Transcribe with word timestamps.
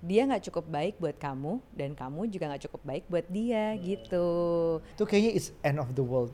dia 0.00 0.24
nggak 0.24 0.44
cukup 0.46 0.64
baik 0.66 0.94
buat 0.96 1.14
kamu 1.14 1.60
dan 1.70 1.92
kamu 1.92 2.26
juga 2.26 2.48
nggak 2.48 2.64
cukup 2.64 2.80
baik 2.82 3.04
buat 3.06 3.26
dia 3.26 3.76
gitu 3.76 4.28
Itu 4.90 5.04
kayaknya 5.04 5.32
is 5.34 5.52
end 5.60 5.76
of 5.76 5.92
the 5.92 6.00
world. 6.00 6.32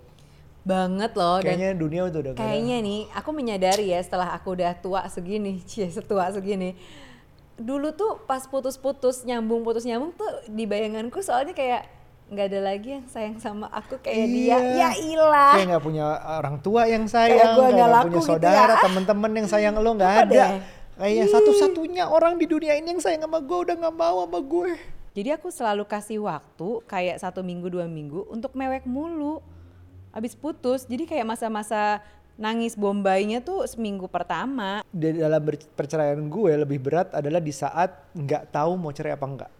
banget 0.62 1.14
loh 1.14 1.38
dan 1.38 1.54
Kayaknya 1.54 1.71
dunia 1.74 2.00
udah 2.04 2.21
udah 2.21 2.32
kayaknya 2.34 2.76
nih 2.80 3.00
aku 3.12 3.30
menyadari 3.30 3.87
ya 3.87 4.02
setelah 4.02 4.34
aku 4.34 4.50
udah 4.52 4.74
tua 4.76 5.06
segini 5.06 5.62
cie 5.68 5.87
setua 5.87 6.26
segini 6.29 6.74
dulu 7.54 7.88
tuh 7.90 8.18
pas 8.22 8.42
putus-putus 8.44 9.22
nyambung 9.22 9.62
putus 9.62 9.83
nyambung 9.83 10.11
tuh 10.12 10.27
di 10.46 10.67
bayanganku 10.67 11.23
soalnya 11.23 11.55
kayak 11.55 11.87
nggak 12.27 12.46
ada 12.51 12.61
lagi 12.61 12.89
yang 12.93 13.07
sayang 13.07 13.39
sama 13.39 13.71
aku 13.71 14.03
kayak 14.03 14.27
dia 14.27 14.59
Iya. 14.59 14.59
ya 14.75 14.91
ilah 14.98 15.55
kayak 15.55 15.67
nggak 15.71 15.85
punya 15.87 16.05
orang 16.37 16.57
tua 16.59 16.83
yang 16.85 17.07
sayang, 17.07 17.39
kayak 17.39 17.55
laku 17.55 17.62
punya 17.62 18.19
gitu 18.19 18.27
saudara, 18.27 18.75
ya. 18.75 18.83
temen-temen 18.83 19.30
yang 19.33 19.46
sayang 19.46 19.75
lo 19.79 19.91
nggak 19.95 20.14
ada. 20.19 20.27
deh? 20.27 20.51
Kayaknya 20.96 21.26
Ih. 21.28 21.32
satu-satunya 21.32 22.04
orang 22.08 22.40
di 22.40 22.48
dunia 22.48 22.72
ini 22.72 22.96
yang 22.96 23.00
sayang 23.04 23.28
sama 23.28 23.45
gue 23.45 23.58
udah 23.68 23.76
nggak 23.76 23.96
mau 23.96 24.24
sama 24.24 24.40
gue. 24.40 24.80
Jadi 25.12 25.28
aku 25.32 25.48
selalu 25.52 25.84
kasih 25.84 26.24
waktu 26.24 26.68
kayak 26.88 27.20
satu 27.20 27.45
minggu 27.45 27.68
dua 27.68 27.84
minggu 27.84 28.24
untuk 28.32 28.56
mewek 28.56 28.88
mulu. 28.88 29.45
Abis 30.16 30.32
putus, 30.32 30.88
jadi 30.88 31.04
kayak 31.04 31.28
masa-masa 31.28 32.01
nangis 32.40 32.73
bombainya 32.73 33.45
tuh 33.45 33.68
seminggu 33.68 34.09
pertama. 34.09 34.80
Di 34.88 35.20
dalam 35.20 35.40
perceraian 35.77 36.20
gue 36.20 36.52
lebih 36.64 36.80
berat 36.80 37.12
adalah 37.12 37.45
di 37.45 37.52
saat 37.52 37.92
nggak 38.16 38.48
tahu 38.52 38.80
mau 38.80 38.92
cerai 38.92 39.16
apa 39.16 39.26
enggak. 39.28 39.52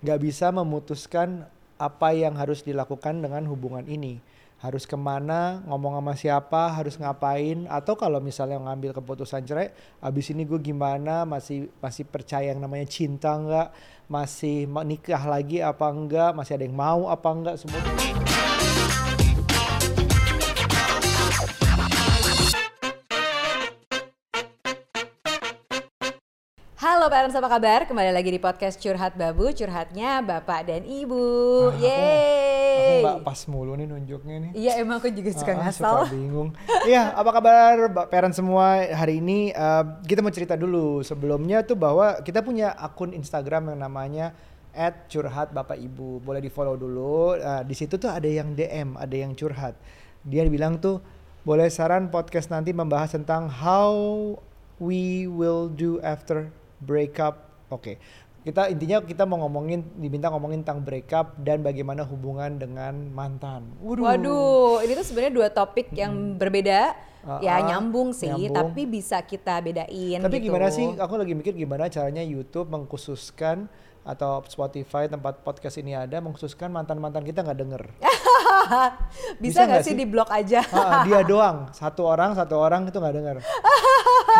Nggak 0.00 0.20
bisa 0.24 0.48
memutuskan 0.48 1.44
apa 1.80 2.12
yang 2.12 2.36
harus 2.36 2.60
dilakukan 2.60 3.24
dengan 3.24 3.48
hubungan 3.48 3.88
ini. 3.88 4.20
Harus 4.60 4.84
ke 4.84 4.92
mana, 4.92 5.64
ngomong 5.64 5.96
sama 5.96 6.12
siapa, 6.20 6.68
harus 6.76 7.00
ngapain, 7.00 7.64
atau 7.64 7.96
kalau 7.96 8.20
misalnya 8.20 8.60
ngambil 8.60 8.92
keputusan 8.92 9.48
cerai, 9.48 9.72
abis 10.04 10.36
ini 10.36 10.44
gue 10.44 10.60
gimana, 10.60 11.24
masih 11.24 11.72
masih 11.80 12.04
percaya 12.04 12.52
yang 12.52 12.60
namanya 12.60 12.84
cinta 12.84 13.32
enggak, 13.32 13.72
masih 14.04 14.68
nikah 14.84 15.24
lagi 15.24 15.64
apa 15.64 15.88
enggak, 15.88 16.36
masih 16.36 16.60
ada 16.60 16.64
yang 16.68 16.76
mau 16.76 17.08
apa 17.08 17.28
enggak, 17.32 17.56
semua. 17.56 18.29
Halo 27.10 27.26
parents 27.26 27.42
apa 27.42 27.50
kabar? 27.50 27.90
Kembali 27.90 28.14
lagi 28.14 28.30
di 28.30 28.38
podcast 28.38 28.78
Curhat 28.78 29.18
Babu, 29.18 29.50
curhatnya 29.50 30.22
Bapak 30.22 30.62
dan 30.62 30.86
Ibu. 30.86 31.18
Ah, 31.18 31.74
aku- 31.74 31.82
Yeay. 31.82 32.70
Aku 32.70 32.94
mbak 33.02 33.16
pas 33.26 33.40
mulu 33.50 33.74
nih 33.74 33.90
nunjuknya 33.90 34.36
nih. 34.38 34.50
Iya 34.54 34.72
emang 34.78 35.02
aku 35.02 35.10
juga 35.10 35.34
suka 35.34 35.58
Ah, 35.58 35.66
ngasal. 35.66 36.06
Suka 36.06 36.14
bingung. 36.14 36.54
Iya, 36.86 37.10
apa 37.10 37.34
kabar 37.34 37.90
Mbak 37.90 38.06
Parent 38.14 38.30
semua? 38.30 38.86
Hari 38.86 39.18
ini 39.18 39.50
eh, 39.50 39.84
kita 40.06 40.22
mau 40.22 40.30
cerita 40.30 40.54
dulu 40.54 41.02
sebelumnya 41.02 41.66
tuh 41.66 41.74
bahwa 41.74 42.14
kita 42.22 42.46
punya 42.46 42.78
akun 42.78 43.10
Instagram 43.10 43.74
yang 43.74 43.82
namanya 43.82 44.30
@curhat 45.10 45.50
Bapak 45.50 45.82
Ibu. 45.82 46.22
Boleh 46.22 46.38
di-follow 46.38 46.78
dulu. 46.78 47.34
Eh, 47.34 47.66
di 47.66 47.74
situ 47.74 47.98
tuh 47.98 48.06
ada 48.06 48.30
yang 48.30 48.54
DM, 48.54 48.94
ada 48.94 49.16
yang 49.18 49.34
curhat. 49.34 49.74
Dia 50.22 50.46
bilang 50.46 50.78
tuh 50.78 51.02
boleh 51.42 51.66
saran 51.74 52.06
podcast 52.06 52.54
nanti 52.54 52.70
membahas 52.70 53.18
tentang 53.18 53.50
how 53.50 53.98
we 54.78 55.26
will 55.26 55.66
do 55.66 55.98
after 56.06 56.54
breakup. 56.80 57.68
Oke. 57.70 58.00
Kita 58.40 58.72
intinya 58.72 59.04
kita 59.04 59.28
mau 59.28 59.36
ngomongin 59.44 59.84
diminta 60.00 60.32
ngomongin 60.32 60.64
tentang 60.64 60.80
breakup 60.80 61.36
dan 61.44 61.60
bagaimana 61.60 62.08
hubungan 62.08 62.56
dengan 62.56 63.12
mantan. 63.12 63.68
Waduh. 63.84 64.04
Waduh, 64.08 64.74
ini 64.80 64.96
tuh 64.96 65.04
sebenarnya 65.04 65.32
dua 65.36 65.48
topik 65.52 65.92
yang 65.92 66.40
berbeda. 66.40 66.96
Ah, 67.20 67.36
ya 67.44 67.60
ah, 67.60 67.68
nyambung 67.68 68.16
sih, 68.16 68.32
nyambung. 68.32 68.56
tapi 68.56 68.88
bisa 68.88 69.20
kita 69.20 69.60
bedain 69.60 70.24
Tapi 70.24 70.40
gitu. 70.40 70.48
gimana 70.48 70.72
sih? 70.72 70.88
Aku 70.96 71.20
lagi 71.20 71.36
mikir 71.36 71.52
gimana 71.52 71.92
caranya 71.92 72.24
YouTube 72.24 72.72
mengkhususkan 72.72 73.68
atau 74.00 74.40
Spotify 74.48 75.04
tempat 75.04 75.44
podcast 75.44 75.76
ini 75.76 75.92
ada 75.92 76.16
mengkhususkan 76.24 76.72
mantan-mantan 76.72 77.20
kita 77.20 77.44
nggak 77.44 77.60
denger. 77.60 77.82
bisa 79.42 79.64
nggak 79.64 79.82
sih 79.82 79.92
sih? 79.92 79.98
di 79.98 80.04
blok 80.04 80.28
aja? 80.28 80.60
Ah, 80.72 81.02
dia 81.02 81.20
doang, 81.22 81.68
satu 81.70 82.04
orang 82.04 82.32
satu 82.32 82.56
orang 82.56 82.86
itu 82.86 82.96
nggak 82.96 83.14
denger. 83.14 83.36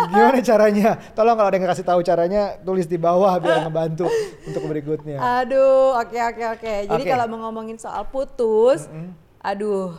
Gimana 0.08 0.38
caranya? 0.50 0.90
Tolong 1.12 1.34
kalau 1.34 1.48
ada 1.48 1.56
yang 1.56 1.68
kasih 1.68 1.86
tahu 1.86 2.00
caranya 2.00 2.42
tulis 2.60 2.86
di 2.86 2.96
bawah 2.96 3.36
biar 3.36 3.64
ngebantu 3.64 4.06
untuk 4.44 4.62
berikutnya. 4.64 5.18
Aduh, 5.42 5.96
oke 5.96 6.16
oke 6.16 6.44
oke. 6.58 6.74
Jadi 6.86 7.02
Oke. 7.02 7.10
kalau 7.10 7.24
mau 7.28 7.48
ngomongin 7.48 7.76
soal 7.76 8.06
putus, 8.06 8.86
aduh, 9.38 9.94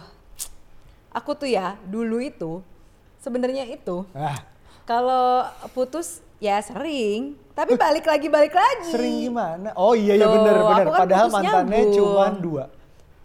aku 1.11 1.31
tuh 1.35 1.49
ya 1.49 1.75
dulu 1.83 2.17
itu 2.19 2.63
sebenarnya 3.19 3.67
itu 3.67 4.07
Ah, 4.11 4.41
kalau 4.83 5.45
putus 5.71 6.19
ya 6.41 6.57
sering, 6.57 7.37
tapi 7.53 7.77
balik 7.77 8.03
lagi 8.03 8.27
balik 8.27 8.55
lagi. 8.55 8.89
sering 8.89 9.29
gimana? 9.29 9.69
Oh 9.77 9.93
iya 9.93 10.17
iya 10.17 10.25
bener. 10.25 10.55
aku 10.57 10.89
kan 10.89 11.05
Padahal 11.05 11.27
mantannya 11.29 11.81
cuma 11.93 12.25
dua. 12.33 12.65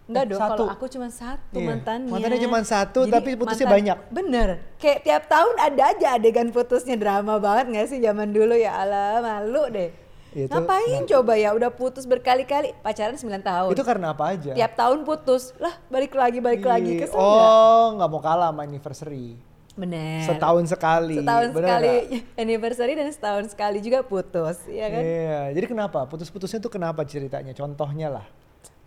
Enggak 0.07 0.25
dong, 0.29 0.39
satu. 0.39 0.51
kalau 0.55 0.67
aku 0.71 0.87
cuma 0.87 1.09
satu 1.11 1.59
Iya, 1.59 1.67
mantannya. 1.67 2.11
mantannya 2.11 2.39
cuma 2.39 2.59
satu, 2.63 3.01
tapi 3.07 3.35
putusnya 3.35 3.67
banyak. 3.67 3.99
Bener, 4.09 4.49
kayak 4.79 5.03
tiap 5.03 5.23
tahun 5.27 5.55
ada 5.59 5.83
aja 5.91 6.07
adegan 6.15 6.49
putusnya 6.51 6.95
drama 6.95 7.37
banget 7.37 7.75
nggak 7.75 7.87
sih 7.91 7.99
zaman 7.99 8.31
dulu 8.31 8.55
ya 8.55 8.71
Allah 8.77 9.19
malu 9.19 9.67
deh. 9.69 9.91
Itu- 10.31 10.53
Ngapain 10.53 11.01
nah. 11.01 11.09
coba 11.09 11.33
ya 11.35 11.51
udah 11.51 11.73
putus 11.73 12.05
berkali-kali 12.05 12.77
pacaran 12.81 13.17
9 13.17 13.41
tahun. 13.41 13.73
Itu 13.73 13.83
karena 13.83 14.13
apa 14.13 14.25
aja? 14.31 14.53
tiap 14.53 14.73
tahun 14.77 15.03
putus 15.03 15.57
lah 15.57 15.75
balik 15.89 16.13
lagi 16.13 16.39
balik 16.39 16.61
lagi 16.63 16.93
Iya. 16.93 17.01
kesel? 17.03 17.17
Oh, 17.17 17.97
nggak 17.97 18.07
mau 18.07 18.21
kalah 18.21 18.53
sama 18.53 18.63
anniversary. 18.63 19.41
Bener. 19.75 20.23
Setahun 20.23 20.65
sekali. 20.69 21.19
Setahun 21.19 21.51
bener 21.51 21.67
sekali 21.67 21.89
nggak? 21.89 22.23
anniversary 22.45 22.93
dan 22.95 23.09
setahun 23.11 23.45
sekali 23.51 23.79
juga 23.81 24.01
putus, 24.01 24.61
ya 24.69 24.87
kan? 24.87 25.03
Iya. 25.03 25.41
Jadi 25.51 25.67
kenapa? 25.67 26.05
Putus-putusnya 26.05 26.61
tuh 26.61 26.71
kenapa 26.71 27.03
ceritanya? 27.03 27.51
Contohnya 27.51 28.09
lah. 28.13 28.27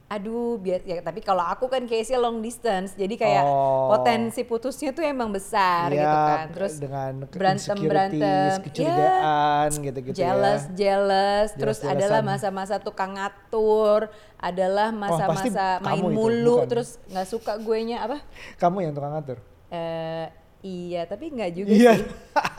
Aduh, 0.09 0.57
biar 0.57 0.81
ya 0.81 1.05
tapi 1.05 1.21
kalau 1.21 1.45
aku 1.45 1.69
kan 1.69 1.85
case 1.85 2.09
long 2.17 2.41
distance, 2.41 2.97
jadi 2.97 3.13
kayak 3.13 3.45
Oh. 3.45 3.93
potensi 3.93 4.41
putusnya 4.41 4.89
tuh 4.89 5.05
emang 5.05 5.29
besar 5.29 5.85
Iya, 5.87 6.01
gitu 6.01 6.17
kan. 6.25 6.45
Terus 6.49 6.73
dengan 6.75 7.11
berantem 7.29 7.77
berantem, 7.77 8.57
kecurigaan 8.65 9.69
gitu-gitu 9.69 10.17
jealous, 10.17 10.65
ya. 10.65 10.73
jealous, 10.73 11.49
terus 11.53 11.77
Jealous-jealousan. 11.77 11.93
adalah 12.01 12.21
masa-masa 12.25 12.75
tukang 12.79 13.13
ngatur, 13.13 14.09
adalah 14.35 14.89
pasti 14.89 14.97
masa-masa 14.97 15.65
main 15.77 15.85
kamu 15.93 16.01
itu, 16.03 16.17
mulu, 16.17 16.55
bukan? 16.57 16.67
terus 16.67 16.89
nggak 17.05 17.27
suka 17.29 17.53
guenya 17.55 17.97
apa? 18.01 18.17
Kamu 18.57 18.77
yang 18.81 18.93
tukang 18.93 19.13
ngatur. 19.13 19.37
Eh 19.69 20.25
iya, 20.59 21.05
tapi 21.05 21.29
nggak 21.29 21.51
juga 21.53 21.69
Iya. 21.69 21.93
sih. 21.95 22.05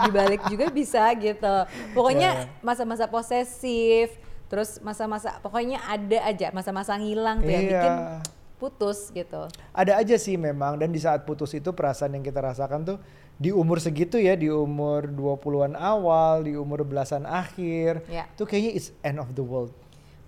Dibalik 0.00 0.40
juga 0.46 0.70
bisa 0.70 1.02
gitu. 1.12 1.54
Pokoknya 1.92 2.30
Iya. 2.38 2.62
masa-masa 2.62 3.04
posesif, 3.04 4.14
terus 4.50 4.82
masa-masa 4.82 5.38
pokoknya 5.38 5.78
ada 5.80 6.26
aja 6.26 6.50
masa-masa 6.50 6.98
ngilang 6.98 7.38
tuh 7.38 7.48
yang 7.48 7.64
Iya. 7.64 7.72
bikin 7.72 7.94
putus 8.58 9.08
gitu. 9.08 9.48
Ada 9.72 9.96
aja 9.96 10.20
sih 10.20 10.36
memang 10.36 10.76
dan 10.76 10.90
di 10.90 10.98
saat 10.98 11.24
putus 11.24 11.54
itu 11.54 11.70
perasaan 11.70 12.12
yang 12.12 12.20
kita 12.20 12.44
rasakan 12.44 12.84
tuh 12.84 12.98
di 13.40 13.48
umur 13.48 13.80
segitu 13.80 14.20
ya, 14.20 14.36
di 14.36 14.52
umur 14.52 15.08
20-an 15.08 15.72
awal, 15.72 16.44
di 16.44 16.52
umur 16.52 16.84
belasan 16.84 17.24
akhir, 17.24 18.04
Ya. 18.04 18.28
tuh 18.36 18.44
kayaknya 18.44 18.76
it's 18.76 18.92
end 19.00 19.16
of 19.16 19.32
the 19.32 19.40
world. 19.40 19.72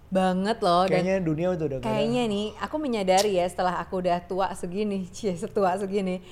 Banget 0.09 0.61
loh 0.61 0.89
dan 0.89 1.05
Kayaknya 1.05 1.17
dunia 1.21 1.49
udah 1.53 1.67
udah 1.69 1.79
kayaknya 1.85 2.25
nih 2.25 2.47
aku 2.57 2.77
menyadari 2.77 3.37
ya 3.37 3.45
setelah 3.45 3.77
aku 3.77 4.01
udah 4.01 4.17
tua 4.25 4.49
segini, 4.57 5.05
cie 5.13 5.37
setua 5.37 5.77
segini. 5.77 6.25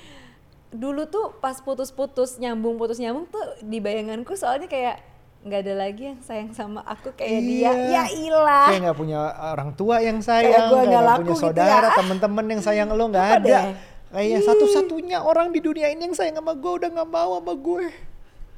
Dulu 0.72 1.04
tuh 1.04 1.36
pas 1.36 1.58
putus-putus 1.60 2.38
nyambung 2.38 2.78
putus 2.78 2.96
nyambung 2.96 3.28
tuh 3.28 3.44
di 3.60 3.76
bayanganku 3.76 4.32
soalnya 4.32 4.64
kayak 4.64 5.02
nggak 5.40 5.60
ada 5.64 5.74
lagi 5.74 6.02
yang 6.12 6.20
sayang 6.20 6.52
sama 6.52 6.84
aku 6.84 7.16
kayak 7.16 7.40
dia. 7.40 7.72
Ya 7.72 8.04
ilah. 8.12 8.68
Kayak 8.68 8.80
nggak 8.84 8.98
punya 9.00 9.18
orang 9.56 9.70
tua 9.72 9.96
yang 10.04 10.20
sayang, 10.20 10.68
gua 10.68 10.84
kayak 10.84 10.84
nggak 10.84 10.84
nggak 10.92 11.04
laku 11.08 11.20
punya 11.20 11.32
gitu 11.32 11.40
saudara, 11.40 11.88
ya. 11.88 11.96
temen-temen 11.96 12.44
yang 12.44 12.60
sayang 12.60 12.88
lo 12.92 13.04
nggak 13.08 13.28
ada. 13.40 13.40
deh? 13.40 13.64
Kayaknya 14.10 14.38
Ih. 14.38 14.46
satu-satunya 14.46 15.18
orang 15.22 15.54
di 15.54 15.60
dunia 15.62 15.86
ini 15.88 16.10
yang 16.10 16.16
sayang 16.18 16.36
sama 16.36 16.52
gue 16.52 16.72
udah 16.82 16.88
nggak 16.90 17.08
mau 17.08 17.38
sama 17.38 17.54
gue. 17.54 17.84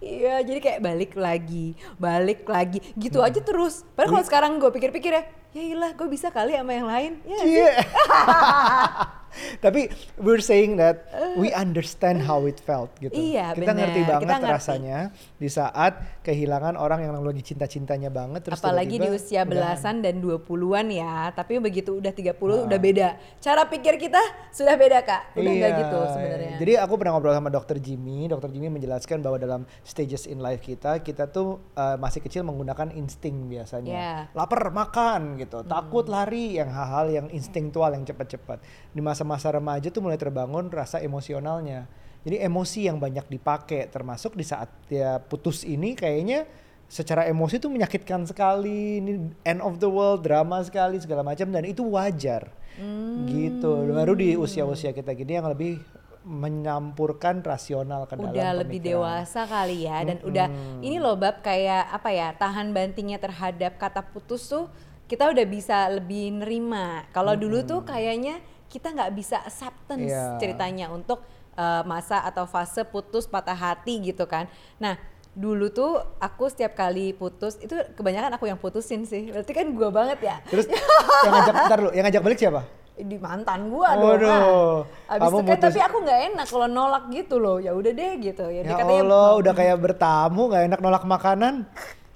Iya, 0.03 0.43
jadi 0.43 0.59
kayak 0.59 0.81
balik 0.83 1.13
lagi, 1.15 1.79
balik 1.95 2.43
lagi, 2.43 2.83
gitu 2.99 3.23
Hmm. 3.23 3.29
aja 3.31 3.39
terus. 3.39 3.87
Padahal 3.95 4.19
kalau 4.19 4.27
sekarang 4.27 4.53
gue 4.59 4.71
pikir-pikir 4.75 5.13
ya, 5.15 5.23
ya 5.53 5.63
ilah, 5.63 5.91
gue 5.93 6.09
bisa 6.09 6.29
kali 6.29 6.53
sama 6.53 6.73
yang 6.73 6.89
lain. 6.89 7.13
Ya 7.25 7.37
sih? 7.39 7.49
Iya. 7.53 7.73
Tapi 9.65 9.89
we're 10.21 10.45
saying 10.45 10.77
that 10.77 11.09
we 11.41 11.49
understand 11.57 12.21
how 12.21 12.45
it 12.45 12.61
felt 12.61 12.93
gitu. 13.01 13.17
Iya, 13.17 13.57
kita 13.57 13.73
benar. 13.73 13.89
ngerti 13.89 14.01
Kita 14.05 14.13
banget 14.13 14.29
ngerti. 14.45 14.53
rasanya 14.53 14.99
di 15.41 15.49
saat 15.49 15.93
kehilangan 16.21 16.77
orang 16.77 17.09
yang 17.09 17.17
lagi 17.17 17.41
cinta-cintanya 17.41 18.13
banget 18.13 18.45
terus 18.45 18.61
Apalagi 18.61 19.01
di 19.01 19.09
usia 19.09 19.49
belasan 19.49 20.05
dan 20.05 20.21
20-an 20.21 20.87
ya. 20.93 21.33
Tapi 21.33 21.57
begitu 21.65 21.97
udah 21.97 22.13
30 22.13 22.37
Ah. 22.61 22.69
udah 22.69 22.79
beda. 22.79 23.09
Cara 23.41 23.65
pikir 23.65 23.97
kita 23.97 24.21
sudah 24.53 24.77
beda, 24.77 25.01
Kak. 25.01 25.33
Udah 25.33 25.49
Iya, 25.53 25.69
gitu 25.81 25.99
sebenarnya. 26.13 26.57
Jadi 26.61 26.73
aku 26.77 26.95
pernah 27.01 27.13
ngobrol 27.17 27.33
sama 27.33 27.49
dokter 27.49 27.81
Jimmy. 27.81 28.29
Dokter 28.29 28.53
Jimmy 28.53 28.69
menjelaskan 28.69 29.25
bahwa 29.25 29.41
dalam 29.41 29.65
stages 29.81 30.29
in 30.29 30.45
life 30.45 30.61
kita, 30.61 31.01
kita 31.01 31.33
tuh 31.33 31.57
uh, 31.73 31.97
masih 31.97 32.21
kecil 32.21 32.45
menggunakan 32.45 32.93
insting 32.93 33.49
biasanya. 33.49 33.93
Yeah. 33.93 34.19
Lapar 34.37 34.69
makan 34.69 35.41
gitu, 35.43 35.63
Hmm. 35.63 35.69
takut 35.69 36.07
lari, 36.07 36.57
yang 36.57 36.71
hal-hal 36.71 37.07
yang 37.11 37.27
instingtual 37.35 37.91
yang 37.91 38.07
cepat-cepat. 38.07 38.63
Di 38.95 39.01
masa-masa 39.03 39.51
remaja 39.51 39.91
tuh 39.91 40.03
mulai 40.03 40.17
terbangun 40.17 40.71
rasa 40.71 41.03
emosionalnya. 41.03 41.91
Jadi 42.23 42.39
emosi 42.39 42.87
yang 42.87 43.03
banyak 43.03 43.27
dipakai, 43.27 43.91
termasuk 43.91 44.39
di 44.39 44.47
saat 44.47 44.71
dia 44.87 45.19
putus 45.19 45.67
ini 45.67 45.99
kayaknya 45.99 46.47
secara 46.87 47.27
emosi 47.27 47.59
tuh 47.59 47.73
menyakitkan 47.73 48.23
sekali, 48.29 49.03
ini 49.03 49.35
end 49.43 49.59
of 49.59 49.83
the 49.83 49.91
world, 49.91 50.23
drama 50.23 50.63
sekali 50.63 51.03
segala 51.03 51.27
macam 51.27 51.51
dan 51.51 51.67
itu 51.67 51.83
wajar. 51.83 52.47
Hmm. 52.79 53.27
Gitu. 53.27 53.73
Baru 53.91 54.15
di 54.15 54.39
usia-usia 54.39 54.95
kita 54.95 55.13
gini 55.19 55.37
yang 55.37 55.51
lebih 55.51 55.83
menyampurkan 56.23 57.43
rasional 57.43 58.07
ke 58.07 58.15
dalam 58.15 58.31
udah 58.31 58.51
lebih 58.63 58.79
dewasa 58.79 59.43
kali 59.43 59.91
ya 59.91 60.07
dan 60.07 60.23
udah 60.23 60.47
ini 60.79 61.03
loh 61.03 61.19
bab 61.19 61.43
kayak 61.43 61.91
apa 61.91 62.15
ya 62.15 62.31
tahan 62.39 62.71
bantingnya 62.71 63.19
terhadap 63.19 63.75
kata 63.75 64.07
putus 64.07 64.47
tuh 64.47 64.71
kita 65.13 65.29
udah 65.29 65.45
bisa 65.45 65.93
lebih 65.93 66.33
nerima 66.33 67.05
kalau 67.13 67.37
dulu 67.37 67.61
tuh 67.63 67.85
kayaknya 67.85 68.41
kita 68.65 68.89
nggak 68.89 69.13
bisa 69.13 69.45
acceptance 69.45 70.09
Iya. 70.09 70.41
ceritanya 70.41 70.89
untuk 70.89 71.21
uh, 71.53 71.85
masa 71.85 72.25
atau 72.25 72.49
fase 72.49 72.81
putus 72.83 73.29
patah 73.29 73.53
hati 73.53 74.01
gitu 74.01 74.25
kan 74.25 74.49
nah 74.81 74.97
dulu 75.33 75.69
tuh 75.69 76.01
aku 76.17 76.49
setiap 76.49 76.73
kali 76.73 77.13
putus 77.13 77.57
itu 77.57 77.77
kebanyakan 77.93 78.33
aku 78.33 78.49
yang 78.49 78.57
putusin 78.57 79.05
sih 79.05 79.29
berarti 79.29 79.53
kan 79.53 79.69
gua 79.73 79.93
banget 79.93 80.19
ya 80.23 80.37
Terus 80.49 80.65
yang 81.25 81.33
ngajak 81.35 81.55
bentar 81.55 81.79
lu, 81.79 81.91
yang 81.93 82.05
ngajak 82.09 82.23
balik 82.23 82.41
siapa? 82.41 82.63
di 82.93 83.17
mantan 83.17 83.69
gua 83.69 83.97
dong 83.97 84.05
Waduh, 84.05 84.29
ah. 84.29 85.17
Abis 85.17 85.21
kamu 85.25 85.37
itu 85.37 85.41
kan 85.43 85.57
putus- 85.57 85.65
tapi 85.67 85.81
aku 85.81 85.97
nggak 86.05 86.21
enak 86.29 86.47
kalau 86.47 86.69
nolak 86.69 87.05
gitu 87.09 87.37
loh 87.37 87.57
ya 87.57 87.73
udah 87.73 87.93
deh 87.93 88.13
gitu 88.17 88.45
ya, 88.49 88.61
Ya 88.63 88.77
Allah, 88.81 89.29
udah 89.37 89.53
kayak 89.53 89.77
bertamu 89.77 90.49
nggak 90.49 90.63
enak 90.73 90.81
nolak 90.81 91.05
makanan. 91.05 91.55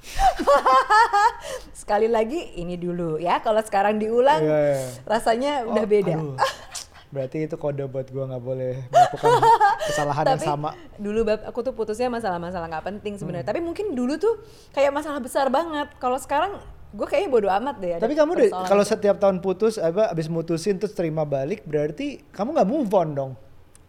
sekali 1.77 2.07
lagi 2.07 2.55
ini 2.57 2.75
dulu 2.75 3.17
ya 3.17 3.39
kalau 3.39 3.61
sekarang 3.61 3.97
diulang 3.97 4.41
Iya, 4.41 4.59
iya. 4.73 4.81
rasanya 5.05 5.53
udah 5.65 5.81
Oh, 5.81 5.89
beda 5.89 6.15
aduh. 6.15 6.37
Berarti 7.07 7.47
itu 7.47 7.55
kode 7.55 7.87
buat 7.87 8.09
gua 8.09 8.27
nggak 8.27 8.43
boleh 8.43 8.83
melakukan 8.85 9.31
kesalahan 9.87 10.25
yang 10.27 10.33
tapi 10.35 10.45
sama. 10.45 10.71
dulu 10.97 11.21
bab 11.25 11.41
aku 11.45 11.59
tuh 11.63 11.73
putusnya 11.73 12.09
masalah-masalah 12.09 12.67
nggak 12.69 12.85
penting 12.85 13.15
sebenarnya 13.15 13.43
Hmm. 13.43 13.53
tapi 13.55 13.61
mungkin 13.63 13.87
dulu 13.93 14.15
tuh 14.17 14.35
kayak 14.71 14.91
masalah 14.91 15.19
besar 15.19 15.47
banget 15.49 15.87
kalau 15.97 16.19
sekarang 16.19 16.59
gue 16.89 17.05
kayaknya 17.05 17.31
bodo 17.31 17.49
amat 17.49 17.77
deh 17.77 17.95
Tapi 17.97 18.13
kamu 18.13 18.33
kalau 18.65 18.83
setiap 18.83 19.17
tahun 19.17 19.39
putus, 19.39 19.77
apa 19.77 20.09
abis 20.09 20.27
mutusin 20.27 20.77
terus 20.77 20.93
terima 20.93 21.23
balik, 21.23 21.63
berarti 21.63 22.25
kamu 22.31 22.53
nggak 22.53 22.69
move 22.69 22.91
on 22.91 23.09
dong. 23.13 23.33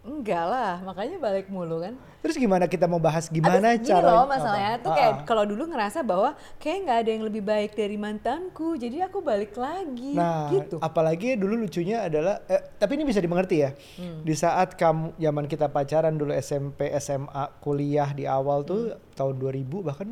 Enggak 0.00 0.44
lah 0.44 0.80
makanya 0.80 1.18
balik 1.18 1.46
mulu 1.48 1.80
kan 1.80 1.94
Terus 2.18 2.34
gimana 2.34 2.66
kita 2.66 2.84
mau 2.84 2.98
bahas 2.98 3.26
gimana 3.26 3.72
Abis 3.72 3.86
gini 3.86 3.94
cara? 3.94 4.10
loh 4.10 4.26
masalahnya 4.26 4.74
tuh 4.80 4.90
kayak 4.90 5.22
kalau 5.22 5.44
dulu 5.44 5.70
ngerasa 5.70 6.02
bahwa 6.02 6.34
kayak 6.58 6.78
nggak 6.82 6.98
ada 6.98 7.10
yang 7.12 7.24
lebih 7.24 7.42
baik 7.42 7.70
dari 7.72 7.94
mantanku 7.94 8.74
jadi 8.74 9.06
aku 9.06 9.22
balik 9.22 9.54
lagi 9.54 10.18
Nah, 10.18 10.50
gitu 10.50 10.76
apalagi 10.78 11.34
dulu 11.34 11.54
lucunya 11.56 12.02
adalah, 12.02 12.42
eh, 12.44 12.58
tapi 12.74 12.94
ini 12.94 13.04
bisa 13.04 13.18
dimengerti 13.18 13.56
ya. 13.60 13.70
Hmm. 13.94 14.20
Di 14.20 14.34
saat 14.34 14.74
kamu 14.74 15.14
zaman 15.14 15.46
kita 15.46 15.66
pacaran 15.68 16.10
dulu 16.12 16.34
SMP, 16.34 16.90
SMA, 16.96 17.54
kuliah 17.58 18.10
di 18.10 18.26
awal 18.26 18.62
tuh 18.62 18.90
Hmm. 18.90 19.14
tahun 19.14 19.34
2000 19.38 19.78
bahkan 19.80 20.08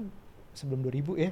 sebelum 0.52 0.80
2000 0.80 1.14
ya. 1.16 1.30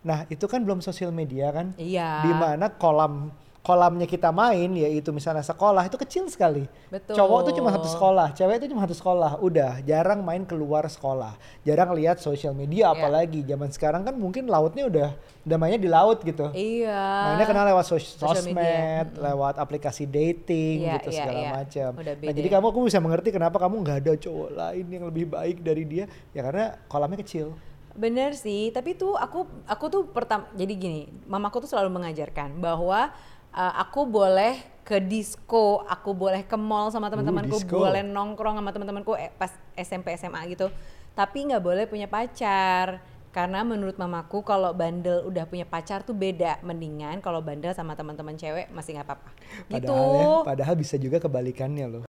Nah 0.00 0.28
itu 0.28 0.46
kan 0.46 0.62
belum 0.62 0.78
sosial 0.78 1.10
media 1.10 1.50
kan. 1.50 1.74
iya 1.74 2.22
Di 2.22 2.32
mana 2.32 2.70
kolam 2.70 3.34
kolamnya 3.64 4.04
kita 4.04 4.28
main 4.28 4.68
yaitu 4.76 5.08
misalnya 5.08 5.40
sekolah 5.40 5.88
itu 5.88 5.96
kecil 5.96 6.28
sekali. 6.28 6.68
Betul. 6.92 7.16
Cowok 7.16 7.40
tuh 7.48 7.52
cuma 7.56 7.72
satu 7.72 7.88
sekolah, 7.88 8.36
cewek 8.36 8.60
itu 8.60 8.68
cuma 8.68 8.84
satu 8.84 8.92
sekolah. 8.92 9.40
Udah, 9.40 9.80
jarang 9.80 10.20
main 10.20 10.44
keluar 10.44 10.84
sekolah. 10.84 11.32
Jarang 11.64 11.96
lihat 11.96 12.20
sosial 12.20 12.52
media 12.52 12.92
Iya. 12.92 12.94
apalagi. 12.94 13.40
Zaman 13.42 13.72
sekarang 13.72 14.04
kan 14.04 14.12
mungkin 14.14 14.46
lautnya 14.46 14.84
udah 14.84 15.08
udah 15.44 15.56
mainnya 15.56 15.80
di 15.80 15.88
laut 15.88 16.20
gitu. 16.20 16.52
iya 16.52 17.32
Mainnya 17.32 17.48
kenal 17.48 17.64
lewat 17.66 17.84
sos- 17.84 18.16
Social 18.16 18.44
media. 18.46 18.60
sosmed, 18.60 19.08
lewat 19.16 19.54
aplikasi 19.56 20.04
dating 20.04 20.84
Iya, 20.84 21.00
gitu 21.00 21.08
iya, 21.08 21.16
segala 21.18 21.40
iya. 21.40 21.50
macam. 21.54 21.90
Nah, 22.04 22.32
jadi 22.36 22.48
kamu 22.50 22.66
aku 22.68 22.80
bisa 22.84 22.98
mengerti 23.00 23.28
kenapa 23.28 23.56
kamu 23.56 23.74
nggak 23.80 23.98
ada 23.98 24.12
cowok 24.14 24.50
lain 24.52 24.86
yang 24.88 25.04
lebih 25.08 25.24
baik 25.26 25.64
dari 25.64 25.84
dia. 25.84 26.04
Ya 26.30 26.44
karena 26.44 26.76
kolamnya 26.84 27.16
kecil. 27.18 27.56
Bener 27.94 28.34
sih, 28.34 28.68
tapi 28.68 28.92
tuh 28.92 29.14
aku 29.14 29.46
aku 29.64 29.84
tuh 29.86 30.02
pertama 30.04 30.50
jadi 30.52 30.74
gini, 30.74 31.02
mamaku 31.24 31.62
tuh 31.62 31.70
selalu 31.70 31.94
mengajarkan 31.94 32.58
bahwa 32.58 33.14
uh, 33.54 33.72
aku 33.80 34.04
boleh 34.04 34.58
ke 34.84 35.00
disco, 35.00 35.80
aku 35.88 36.12
boleh 36.12 36.44
ke 36.44 36.58
mall 36.60 36.92
sama 36.92 37.08
teman-temanku, 37.08 37.56
disco. 37.56 37.80
boleh 37.80 38.04
nongkrong 38.04 38.60
sama 38.60 38.70
teman-temanku 38.74 39.16
eh, 39.16 39.32
pas 39.32 39.48
SMP 39.72 40.12
SMA 40.20 40.44
gitu. 40.52 40.68
Tapi 41.16 41.48
nggak 41.48 41.62
boleh 41.64 41.84
punya 41.88 42.10
pacar. 42.10 43.00
Karena 43.34 43.66
menurut 43.66 43.98
mamaku 43.98 44.46
kalau 44.46 44.70
bandel 44.70 45.26
udah 45.26 45.42
punya 45.50 45.66
pacar 45.66 46.06
tuh 46.06 46.14
beda. 46.14 46.62
Mendingan 46.62 47.18
kalau 47.18 47.42
bandel 47.42 47.74
sama 47.74 47.98
teman-teman 47.98 48.38
cewek 48.38 48.70
masih 48.70 48.94
nggak 48.94 49.08
apa-apa. 49.10 49.30
Gitu. 49.72 49.90
Padahal 49.90 50.14
ya, 50.14 50.26
padahal 50.46 50.74
bisa 50.78 50.94
juga 51.00 51.18
kebalikannya 51.18 51.86
loh. 51.90 52.04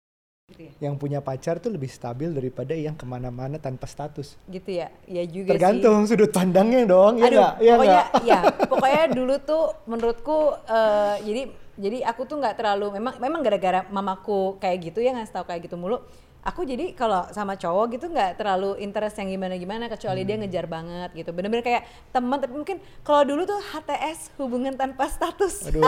Gitu 0.61 0.77
ya. 0.77 0.89
Yang 0.89 0.95
punya 1.01 1.19
pacar 1.23 1.57
tuh 1.57 1.71
lebih 1.73 1.89
stabil 1.89 2.29
daripada 2.29 2.77
yang 2.77 2.93
ke 2.93 3.05
mana-mana 3.07 3.57
tanpa 3.57 3.89
status. 3.89 4.37
Gitu 4.45 4.69
ya. 4.77 4.93
Ya 5.09 5.23
juga 5.25 5.51
sih. 5.51 5.57
Tergantung 5.57 6.05
sudut 6.05 6.29
pandangnya 6.29 6.85
dong, 6.85 7.17
ya 7.17 7.25
Aduh, 7.27 7.39
nggak? 7.39 7.53
Ya 7.57 7.73
pokoknya 7.73 8.03
nggak? 8.03 8.23
ya, 8.27 8.39
pokoknya 8.71 9.03
dulu 9.15 9.35
tuh 9.41 9.63
menurutku 9.89 10.37
eh, 10.69 11.15
jadi 11.25 11.41
jadi 11.81 11.97
aku 12.05 12.21
tuh 12.29 12.37
nggak 12.37 12.55
terlalu 12.61 13.01
memang 13.01 13.13
memang 13.17 13.41
gara-gara 13.41 13.81
mamaku 13.89 14.61
kayak 14.61 14.91
gitu 14.91 14.99
ya 15.01 15.17
ngasih 15.17 15.33
tahu 15.33 15.45
kayak 15.49 15.65
gitu 15.65 15.75
mulu. 15.79 16.03
Aku 16.41 16.65
jadi 16.65 16.91
kalau 16.91 17.29
sama 17.29 17.53
cowok 17.53 17.85
gitu 17.93 18.09
nggak 18.09 18.33
terlalu 18.33 18.73
interest 18.77 19.13
yang 19.15 19.29
gimana-gimana 19.29 19.85
kecuali 19.85 20.21
Hmm. 20.21 20.27
dia 20.27 20.35
ngejar 20.37 20.65
banget 20.65 21.09
gitu. 21.13 21.29
Bener-bener 21.29 21.61
kayak 21.61 21.83
teman 22.09 22.37
tapi 22.37 22.53
mungkin 22.55 22.77
kalau 23.01 23.21
dulu 23.21 23.45
tuh 23.45 23.61
HTS 23.61 24.33
hubungan 24.35 24.73
tanpa 24.73 25.05
status. 25.05 25.69
Aduh, 25.69 25.85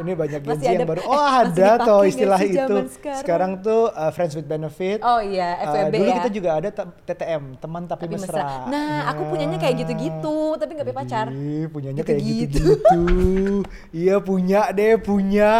ini 0.00 0.12
banyak 0.12 0.40
Gen 0.42 0.50
yang 0.76 0.88
baru. 0.88 0.98
eh, 0.98 1.06
Oh 1.06 1.14
masih 1.14 1.38
ada 1.46 1.70
nggak 1.78 2.02
istilah 2.04 2.40
itu. 2.42 2.74
Sekarang, 2.90 3.18
sekarang? 3.18 3.50
tuh 3.60 3.82
uh, 3.88 4.10
friends 4.10 4.34
with 4.34 4.44
benefit. 4.44 4.98
Oh 4.98 5.22
iya, 5.22 5.62
Uh, 5.62 5.70
FWB 5.70 5.94
dulu 5.94 6.04
ya. 6.04 6.16
kita 6.18 6.30
juga 6.32 6.50
ada 6.52 6.68
TTM, 7.06 7.42
teman 7.56 7.82
tapi, 7.86 8.02
tapi 8.04 8.14
mesra. 8.16 8.34
mesra. 8.34 8.66
Nah, 8.66 8.94
aku 9.08 9.22
punyanya 9.30 9.56
kayak 9.56 9.74
gitu-gitu, 9.78 10.36
tapi 10.56 10.70
nggak 10.74 10.86
punya 10.86 10.98
pacar. 10.98 11.26
Ih, 11.30 11.66
punyanya 11.68 12.02
kayak 12.02 12.18
Gitu-gitu. 12.18 12.66
iya 13.94 14.18
punya 14.18 14.70
deh, 14.70 14.98
punya. 14.98 15.54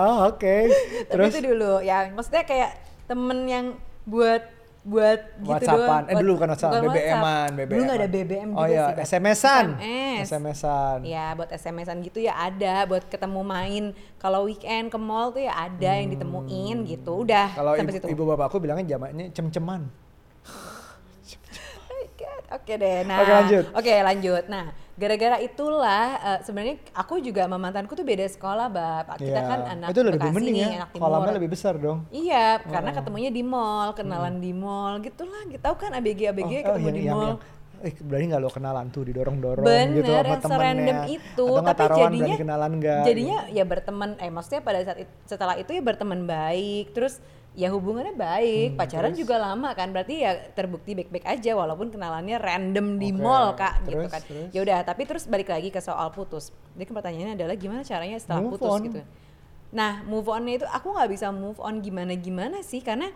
Oh, 0.00 0.32
oke. 0.32 0.56
Tapi 1.04 1.10
Terus 1.10 1.32
itu 1.32 1.40
dulu 1.46 1.72
ya, 1.80 2.08
maksudnya 2.08 2.44
kayak 2.44 2.70
temen 3.04 3.38
yang 3.44 3.66
buat 4.04 4.42
buat 4.84 5.20
gitu 5.40 5.48
WhatsAppan. 5.48 5.80
doang. 6.04 6.12
Eh, 6.12 6.16
dulu 6.20 6.30
bukan 6.36 6.48
WhatsApp, 6.52 6.72
BBM-an, 6.76 7.48
WhatsApp. 7.50 7.70
Dulu 7.72 7.80
nggak 7.80 7.96
ada. 7.96 8.08
BBM 8.10 8.48
juga 8.52 8.60
Oh 8.60 8.66
iya, 8.68 8.84
sih. 8.84 9.00
SMS-an. 9.08 9.66
SMS. 9.80 10.24
SMS-an. 10.28 10.98
Ya 11.02 11.26
buat 11.32 11.48
SMS-an 11.48 11.98
gitu 12.04 12.18
ya 12.20 12.36
ada, 12.36 12.84
buat 12.84 13.04
ketemu 13.08 13.40
main 13.40 13.84
kalau 14.18 14.44
weekend 14.44 14.92
ke 14.92 14.98
mall 15.00 15.32
tuh 15.32 15.40
ya 15.40 15.56
ada 15.56 15.90
yang 15.96 16.12
ditemuin 16.12 16.76
gitu. 16.84 17.24
Udah 17.24 17.48
Hmm. 17.48 17.58
Kalau 17.58 17.72
ibu, 17.74 17.90
situ. 17.90 18.06
ibu 18.12 18.22
bapakku 18.28 18.60
bilangnya 18.60 18.84
zamannya 18.90 19.32
cem-ceman. 19.32 19.88
Oh. 22.46 22.54
Oke 22.54 22.72
deh, 22.74 23.02
nah. 23.02 23.18
Oke, 23.18 23.32
lanjut. 23.32 23.64
Oke 23.72 23.92
lanjut. 23.98 24.44
Nah, 24.46 24.64
gara-gara 24.94 25.36
itulah 25.38 26.04
eh, 26.14 26.38
sebenarnya 26.40 26.76
aku 26.92 27.18
juga 27.18 27.40
sama 27.42 27.56
mantanku 27.56 27.92
tuh 27.92 28.02
beda 28.02 28.26
sekolah, 28.26 28.66
bab. 28.68 29.16
Kita 29.16 29.24
Iya. 29.34 29.42
kan 29.42 29.60
anak 29.66 29.88
itu 29.90 30.00
lebih 30.02 30.20
Bekasi 30.20 30.34
mending 30.34 30.54
nih, 30.54 30.62
ya. 30.62 30.68
anak 30.76 30.88
timur. 30.90 31.04
Kolamnya 31.04 31.34
lebih 31.34 31.50
besar 31.50 31.74
dong. 31.76 31.98
Iya, 32.08 32.46
karena 32.62 32.90
ketemunya 32.92 33.30
di 33.30 33.42
mall, 33.42 33.88
kenalan 33.92 34.38
di 34.38 34.52
mall, 34.52 35.00
gitulah. 35.00 35.42
Kita 35.46 35.62
tahu 35.64 35.76
kan 35.78 35.90
ABG-ABG 35.94 36.52
Hmm. 36.54 36.62
Oh, 36.62 36.68
ketemu 36.70 36.84
yang- 36.84 36.94
di 36.94 37.02
yang- 37.02 37.16
mall. 37.16 37.28
yang- 37.30 37.42
eh 37.82 37.92
berarti 37.98 38.24
nggak 38.26 38.40
lo 38.40 38.48
kenalan 38.48 38.86
tuh 38.88 39.02
didorong-dorong 39.04 39.60
Bener, 39.62 39.92
gitu 39.94 40.08
sama 40.08 40.24
temennya. 40.24 40.48
serandom 40.48 40.98
itu. 41.10 41.46
Atau 41.50 41.64
tapi 41.66 41.82
jadinya, 41.84 42.08
berani 42.22 42.30
kenalan 42.38 42.72
nggak? 42.78 43.02
jadinya 43.04 43.38
ya 43.50 43.64
berteman. 43.66 44.10
Eh, 44.16 44.30
maksudnya 44.30 44.60
pada 44.60 44.78
saat 44.82 44.96
setelah 45.24 45.54
itu 45.54 45.68
ya 45.68 45.82
berteman 45.82 46.24
baik. 46.24 46.92
Terus 46.92 47.20
ya 47.54 47.70
hubungannya 47.70 48.12
baik, 48.12 48.74
Hmm, 48.74 48.78
pacaran 48.78 49.10
terus? 49.10 49.22
juga 49.22 49.38
lama 49.38 49.70
kan. 49.72 49.88
Berarti 49.90 50.20
ya 50.20 50.34
terbukti 50.52 50.92
baik-baik 50.92 51.22
aja 51.24 51.54
walaupun 51.54 51.88
kenalannya 51.88 52.36
random 52.36 52.98
di 52.98 53.14
Oke, 53.14 53.22
mall 53.22 53.54
kak, 53.54 53.86
gitu 53.86 53.94
terus, 53.94 54.10
kan. 54.10 54.22
terus? 54.26 54.48
Ya 54.50 54.60
udah, 54.60 54.78
tapi 54.82 55.02
terus 55.06 55.24
balik 55.24 55.48
lagi 55.48 55.70
ke 55.70 55.78
soal 55.78 56.10
putus. 56.10 56.50
Jadi 56.74 56.84
kan 56.84 56.94
pertanyaannya 56.98 57.34
adalah 57.38 57.54
gimana 57.54 57.80
caranya 57.80 58.18
setelah 58.18 58.42
Move 58.42 58.52
putus 58.58 58.70
on. 58.70 58.82
gitu. 58.84 59.00
Nah, 59.70 60.02
move 60.02 60.26
onnya 60.28 60.62
itu 60.62 60.66
aku 60.66 60.86
nggak 60.90 61.10
bisa 61.10 61.30
move 61.30 61.58
on 61.58 61.78
gimana-gimana 61.78 62.62
sih 62.62 62.78
karena 62.78 63.10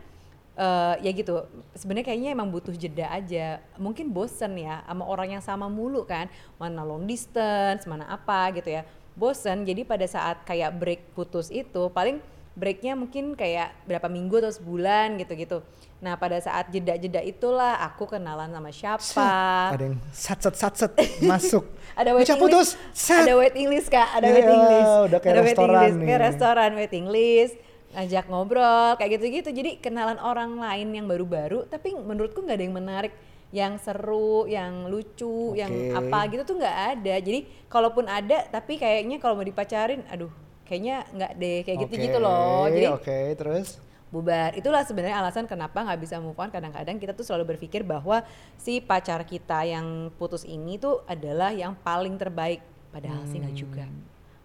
eh, 0.55 0.95
ya 1.03 1.11
gitu. 1.11 1.47
Sebenarnya 1.75 2.07
kayaknya 2.07 2.31
emang 2.35 2.51
butuh 2.51 2.75
jeda 2.75 3.11
aja. 3.11 3.63
Mungkin 3.75 4.11
bosen 4.11 4.55
ya 4.55 4.83
sama 4.83 5.07
orang 5.07 5.39
yang 5.39 5.43
sama 5.43 5.67
mulu 5.67 6.03
kan. 6.03 6.27
Mana 6.59 6.83
long 6.83 7.07
distance, 7.07 7.87
mana 7.87 8.07
apa 8.07 8.55
gitu 8.55 8.71
ya. 8.71 8.83
Bosen. 9.15 9.63
Jadi 9.63 9.83
pada 9.83 10.07
saat 10.07 10.43
kayak 10.43 10.75
break 10.75 11.03
putus 11.15 11.51
itu 11.51 11.91
paling 11.91 12.19
breaknya 12.59 12.99
mungkin 12.99 13.33
kayak 13.33 13.71
berapa 13.87 14.11
minggu 14.11 14.43
atau 14.43 14.51
sebulan 14.51 15.15
gitu-gitu. 15.17 15.63
Nah 15.99 16.15
pada 16.15 16.39
saat 16.39 16.69
jeda-jeda 16.69 17.23
itulah 17.23 17.79
aku 17.81 18.07
kenalan 18.07 18.51
sama 18.51 18.71
siapa. 18.71 19.31
Ada 19.73 19.85
yang 19.87 19.97
satset 20.11 20.55
satset 20.55 20.93
masuk. 21.31 21.65
ada 21.95 22.15
waiting 22.15 22.37
putus. 22.37 22.75
list, 22.75 22.95
Set. 22.95 23.23
ada 23.23 23.35
waiting 23.35 23.67
list 23.67 23.89
kak, 23.89 24.07
ada 24.13 24.27
Ya, 24.27 24.35
waiting 24.35 24.61
list, 24.61 24.95
udah 25.07 25.19
kayak 25.19 25.33
ada 25.33 25.41
waiting 25.41 25.55
restoran 25.67 25.83
list, 25.83 25.97
kayak 25.97 26.07
nih. 26.11 26.27
restoran 26.27 26.71
waiting 26.75 27.07
list, 27.09 27.55
ngajak 27.89 28.25
ngobrol 28.27 28.91
kayak 28.95 29.11
gitu-gitu. 29.17 29.51
Jadi 29.51 29.71
kenalan 29.79 30.19
orang 30.19 30.59
lain 30.59 30.89
yang 30.93 31.07
baru-baru, 31.07 31.67
tapi 31.67 31.95
menurutku 31.95 32.43
nggak 32.43 32.55
ada 32.55 32.65
yang 32.65 32.77
menarik, 32.77 33.13
yang 33.51 33.75
seru, 33.79 34.47
yang 34.47 34.87
lucu, 34.87 35.57
yang 35.57 35.73
Oke. 35.73 35.95
apa 35.97 36.19
gitu 36.31 36.43
tuh 36.45 36.57
nggak 36.59 36.79
ada. 36.95 37.15
Jadi 37.19 37.39
kalaupun 37.67 38.07
ada, 38.07 38.47
tapi 38.47 38.79
kayaknya 38.79 39.19
kalau 39.19 39.35
mau 39.35 39.43
dipacarin, 39.43 40.07
aduh, 40.07 40.31
kayaknya 40.69 41.09
nggak 41.17 41.33
deh 41.41 41.59
kayak 41.65 41.79
gitu-gitu 41.89 42.19
loh. 42.21 42.69
Jadi 42.69 42.87
Oke, 42.93 43.19
terus? 43.35 43.81
bubar. 44.09 44.57
Itulah 44.57 44.83
sebenarnya 44.85 45.21
alasan 45.21 45.45
kenapa 45.45 45.85
nggak 45.85 46.01
bisa 46.01 46.17
move 46.21 46.37
on. 46.37 46.49
Kadang-kadang 46.49 46.97
kita 46.97 47.13
tuh 47.13 47.25
selalu 47.25 47.57
berpikir 47.57 47.85
bahwa 47.85 48.25
si 48.57 48.81
pacar 48.81 49.23
kita 49.25 49.65
yang 49.69 50.13
putus 50.17 50.45
ini 50.49 50.81
tuh 50.81 51.05
adalah 51.05 51.53
yang 51.53 51.77
paling 51.77 52.17
terbaik. 52.17 52.65
Padahal 52.89 53.25
sih 53.29 53.39
nggak 53.41 53.57
juga. 53.57 53.85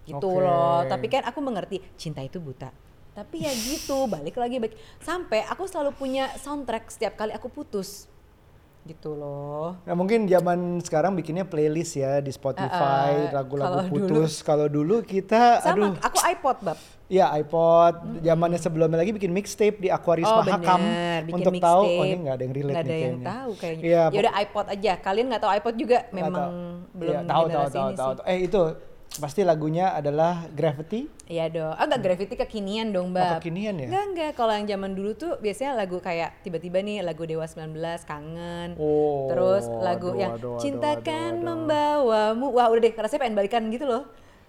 Gitu 0.04 0.20
Oke. 0.20 0.44
loh. 0.44 0.84
Tapi 0.88 1.06
kan 1.08 1.24
aku 1.24 1.40
mengerti 1.40 1.80
cinta 1.96 2.20
itu 2.20 2.44
buta. 2.44 2.72
Tapi 3.14 3.46
ya 3.46 3.54
gitu, 3.54 4.10
balik 4.10 4.36
lagi 4.36 4.58
balik. 4.58 4.76
Sampai 5.00 5.46
aku 5.46 5.70
selalu 5.70 5.94
punya 5.96 6.34
soundtrack 6.42 6.90
setiap 6.92 7.14
kali 7.16 7.32
aku 7.32 7.48
putus. 7.48 8.10
Gitu 8.84 9.16
loh. 9.16 9.80
Nah, 9.88 9.96
mungkin 9.96 10.28
zaman 10.28 10.84
sekarang 10.84 11.16
bikinnya 11.16 11.48
playlist 11.48 11.96
ya 11.96 12.20
di 12.20 12.28
Spotify, 12.30 13.16
Uh, 13.16 13.32
uh, 13.32 13.32
lagu-lagu 13.32 13.80
kalau 13.80 13.88
putus. 13.88 14.44
Kalau 14.44 14.68
dulu 14.68 15.00
kita 15.00 15.64
Sama, 15.64 15.72
aduh 15.72 15.92
aku 16.04 16.18
iPod, 16.20 16.58
Bab. 16.60 16.80
Ya 17.08 17.32
iPod, 17.32 18.20
zamannya 18.20 18.60
sebelumnya 18.60 19.00
lagi 19.00 19.16
bikin 19.16 19.32
mixtape 19.32 19.78
di 19.78 19.88
Aquarius 19.88 20.28
Oh 20.28 20.42
Mahakam 20.42 20.82
bener, 20.82 21.20
bikin 21.30 21.36
untuk 21.46 21.54
tahu 21.62 21.84
oh 21.84 22.04
ini 22.04 22.16
nggak 22.26 22.36
ada 22.36 22.44
yang 22.44 22.54
relate 22.56 22.74
Nggak 22.74 22.84
nih 22.84 22.90
ada 22.90 22.96
yang 22.96 23.04
kayaknya. 23.16 23.28
tahu 23.32 23.52
kayaknya. 23.56 23.84
Iya, 23.86 24.04
ya 24.04 24.20
udah 24.20 24.34
iPod 24.42 24.66
aja. 24.68 24.94
Kalian 25.00 25.26
nggak 25.32 25.42
tahu 25.44 25.52
iPod 25.54 25.76
juga 25.80 25.98
memang 26.12 26.34
tahu. 26.34 26.52
belum 26.92 27.14
Iya, 27.14 27.20
tahu 27.24 27.44
tahu 27.46 27.48
tahu 27.48 27.68
tahu. 27.72 27.88
sih. 27.88 27.96
tahu. 27.96 28.12
Eh 28.28 28.38
itu 28.44 28.62
pasti 29.16 29.42
lagunya 29.42 29.92
adalah 29.92 30.50
Gravity. 30.50 31.06
Iya 31.26 31.46
dong. 31.48 31.72
Ah 31.72 31.84
enggak 31.84 32.02
Gravity 32.04 32.34
kekinian 32.36 32.90
dong, 32.90 33.10
Oh, 33.10 33.14
Mbak. 33.14 33.40
kekinian 33.40 33.76
ya? 33.76 33.86
Enggak, 33.88 34.06
enggak. 34.08 34.32
Kalau 34.34 34.54
yang 34.54 34.68
zaman 34.68 34.92
dulu 34.92 35.12
tuh 35.14 35.32
biasanya 35.38 35.76
lagu 35.76 35.98
kayak 35.98 36.42
tiba-tiba 36.42 36.80
nih 36.80 37.00
lagu 37.00 37.24
Dewa 37.24 37.44
19 37.44 37.78
kangen. 38.04 38.70
Oh, 38.76 39.30
Terus 39.30 39.64
lagu 39.80 40.10
aduh, 40.10 40.20
yang 40.20 40.34
aduh, 40.34 40.58
cintakan 40.58 41.06
aduh, 41.32 41.38
aduh. 41.38 41.46
membawamu. 41.46 42.46
Wah, 42.50 42.68
udah 42.68 42.82
deh, 42.82 42.94
rasanya 42.94 43.22
pengen 43.22 43.38
balikan 43.38 43.64
gitu 43.68 43.86
loh. 43.86 44.04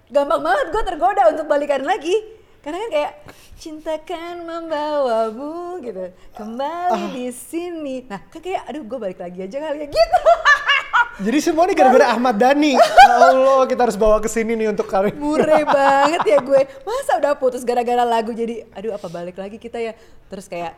Gampang 0.06 0.40
banget 0.40 0.66
gue 0.70 0.82
tergoda 0.84 1.22
untuk 1.28 1.44
balikan 1.44 1.82
lagi. 1.82 2.16
Karena 2.60 2.80
kan 2.80 2.90
kayak 2.90 3.12
cintakan 3.54 4.34
membawamu 4.42 5.52
gitu. 5.80 6.08
Kembali 6.32 6.96
Ah. 6.96 7.12
di 7.12 7.28
sini. 7.28 8.08
Nah, 8.08 8.24
kan 8.24 8.40
kayak 8.40 8.64
aduh 8.64 8.80
gue 8.80 8.98
balik 8.98 9.20
lagi 9.20 9.38
aja 9.38 9.56
kali 9.58 9.78
ya 9.78 9.88
gitu. 9.88 10.20
Jadi 11.14 11.38
semua 11.38 11.70
ini 11.70 11.78
gara-gara 11.78 12.10
Ahmad 12.10 12.34
Dhani. 12.34 12.74
Ya 12.74 13.14
Allah, 13.30 13.62
kita 13.70 13.86
harus 13.86 13.94
bawa 13.94 14.18
ke 14.18 14.26
sini 14.26 14.58
nih 14.58 14.74
untuk 14.74 14.90
kalian. 14.90 15.14
Mure 15.14 15.62
banget 15.62 16.22
ya 16.26 16.38
gue. 16.42 16.62
Masa 16.82 17.22
udah 17.22 17.38
putus 17.38 17.62
gara-gara 17.62 18.02
lagu 18.02 18.34
jadi 18.34 18.66
aduh 18.74 18.98
apa 18.98 19.06
balik 19.06 19.38
lagi 19.38 19.62
kita 19.62 19.78
ya. 19.78 19.94
Terus 20.26 20.50
kayak 20.50 20.74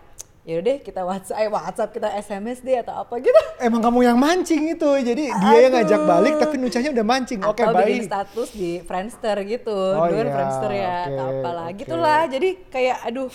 ya 0.47 0.63
deh 0.63 0.79
kita 0.79 1.03
WhatsApp, 1.03 1.41
eh, 1.41 1.49
WhatsApp 1.49 1.91
kita 1.91 2.09
SMS 2.21 2.61
deh 2.61 2.77
atau 2.85 3.01
apa 3.01 3.17
gitu. 3.19 3.41
Emang 3.65 3.81
kamu 3.81 4.13
yang 4.13 4.19
mancing 4.21 4.77
itu. 4.77 4.91
Jadi 5.01 5.25
dia 5.33 5.59
yang 5.59 5.73
ngajak 5.73 6.01
Aduh. 6.05 6.11
balik 6.13 6.35
tapi 6.37 6.55
nucanya 6.61 6.91
udah 6.93 7.07
mancing. 7.09 7.41
Oke, 7.41 7.63
bikin 7.65 7.77
baik. 7.81 8.01
status 8.05 8.49
di 8.53 8.71
Friendster 8.85 9.37
gitu. 9.49 9.73
Oh 9.73 10.05
Dulu 10.05 10.21
iya, 10.21 10.33
Friendster 10.37 10.71
ya, 10.77 10.93
oke, 10.93 11.09
atau 11.09 11.27
apalah 11.33 11.67
oke. 11.73 11.79
gitulah. 11.81 12.21
Jadi 12.29 12.49
kayak 12.69 12.97
aduh 13.09 13.29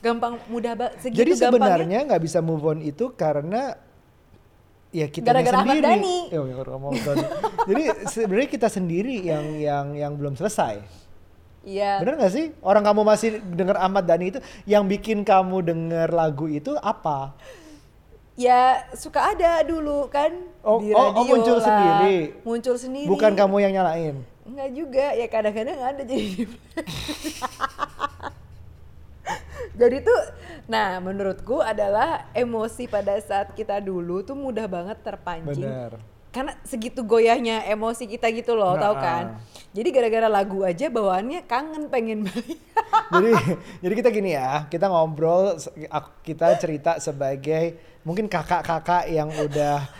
gampang 0.00 0.34
mudah 0.48 0.72
banget 0.74 0.94
segitu 0.98 1.20
Jadi 1.22 1.32
sebenarnya 1.36 1.98
nggak 2.08 2.22
bisa 2.24 2.40
move 2.40 2.64
on 2.64 2.80
itu 2.80 3.12
karena 3.14 3.76
ya 4.90 5.06
kita 5.06 5.30
Gara-gara 5.30 5.62
Ahmad 5.62 5.78
sendiri. 5.78 5.86
Dhani. 5.86 6.18
Ya, 6.30 6.40
gara-gara 6.42 6.70
Ahmad 6.76 6.92
Dhani. 6.98 7.26
Jadi 7.70 7.82
sebenarnya 8.10 8.50
kita 8.50 8.68
sendiri 8.68 9.16
yang 9.22 9.44
yang 9.58 9.86
yang 9.94 10.12
belum 10.18 10.34
selesai. 10.34 10.82
Iya. 11.60 12.00
Bener 12.00 12.16
gak 12.16 12.32
sih? 12.32 12.56
Orang 12.64 12.82
kamu 12.82 13.00
masih 13.04 13.30
denger 13.44 13.76
Ahmad 13.76 14.08
Dhani 14.08 14.32
itu 14.32 14.40
yang 14.64 14.88
bikin 14.88 15.22
kamu 15.22 15.60
denger 15.60 16.08
lagu 16.10 16.48
itu 16.48 16.72
apa? 16.80 17.36
Ya 18.34 18.88
suka 18.96 19.36
ada 19.36 19.60
dulu 19.60 20.08
kan 20.08 20.32
Oh, 20.64 20.80
di 20.80 20.92
oh, 20.92 21.00
oh, 21.00 21.12
radio 21.12 21.24
muncul 21.24 21.56
lah. 21.56 21.64
sendiri. 21.64 22.16
Muncul 22.44 22.76
sendiri. 22.76 23.08
Bukan 23.08 23.32
kamu 23.32 23.56
yang 23.64 23.72
nyalain. 23.76 24.16
Enggak 24.44 24.70
juga, 24.72 25.06
ya 25.16 25.26
kadang-kadang 25.28 25.78
ada 25.78 26.02
jadi. 26.04 26.44
jadi 29.80 30.04
tuh, 30.04 30.20
nah 30.68 31.00
menurutku 31.00 31.64
adalah 31.64 32.28
emosi 32.36 32.84
pada 32.84 33.16
saat 33.24 33.56
kita 33.56 33.80
dulu 33.80 34.20
tuh 34.20 34.36
mudah 34.36 34.68
banget 34.68 35.00
terpancing. 35.00 35.64
Bener. 35.64 35.96
Karena 36.30 36.54
segitu 36.62 37.02
goyahnya 37.02 37.66
emosi 37.66 38.06
kita 38.06 38.30
gitu 38.30 38.54
loh, 38.54 38.78
Nah, 38.78 38.82
tau 38.84 38.94
kan? 38.94 39.24
Jadi 39.74 39.88
gara-gara 39.90 40.28
lagu 40.30 40.62
aja 40.62 40.86
bawaannya 40.86 41.42
kangen 41.48 41.90
pengen 41.90 42.28
balik. 42.28 42.60
jadi 43.16 43.30
jadi 43.82 43.94
kita 43.98 44.08
gini 44.14 44.30
ya, 44.38 44.68
kita 44.70 44.86
ngobrol, 44.86 45.58
kita 46.22 46.54
cerita 46.60 47.02
sebagai 47.02 47.80
mungkin 48.06 48.30
kakak-kakak 48.30 49.10
yang 49.10 49.26
udah 49.32 49.90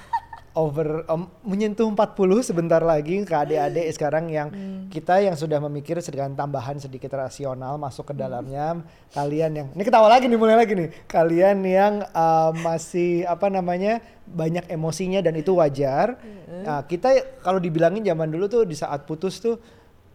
over 0.54 1.06
em, 1.06 1.30
menyentuh 1.46 1.86
40 1.86 2.42
sebentar 2.42 2.82
lagi 2.82 3.22
ke 3.22 3.34
adik-adik 3.34 3.86
sekarang 3.94 4.26
yang 4.30 4.48
kita 4.90 5.22
yang 5.22 5.38
sudah 5.38 5.62
memikir 5.62 6.02
dengan 6.02 6.34
tambahan 6.34 6.78
sedikit 6.82 7.14
rasional 7.14 7.78
masuk 7.78 8.10
ke 8.10 8.14
dalamnya. 8.18 8.82
Kalian 9.14 9.50
yang 9.54 9.68
ini 9.74 9.82
ketawa 9.86 10.10
lagi 10.10 10.26
nih 10.26 10.38
mulai 10.38 10.58
lagi 10.58 10.74
nih. 10.74 10.90
Kalian 11.06 11.58
yang 11.62 11.92
eh, 12.02 12.50
masih 12.58 13.24
apa 13.30 13.46
namanya 13.46 14.02
banyak 14.30 14.70
emosinya 14.70 15.18
dan 15.22 15.34
itu 15.34 15.54
wajar. 15.58 16.18
Nah, 16.62 16.86
kita 16.86 17.40
kalau 17.42 17.58
dibilangin 17.58 18.06
zaman 18.06 18.30
dulu 18.30 18.46
tuh 18.46 18.62
di 18.62 18.78
saat 18.78 19.02
putus 19.06 19.42
tuh 19.42 19.58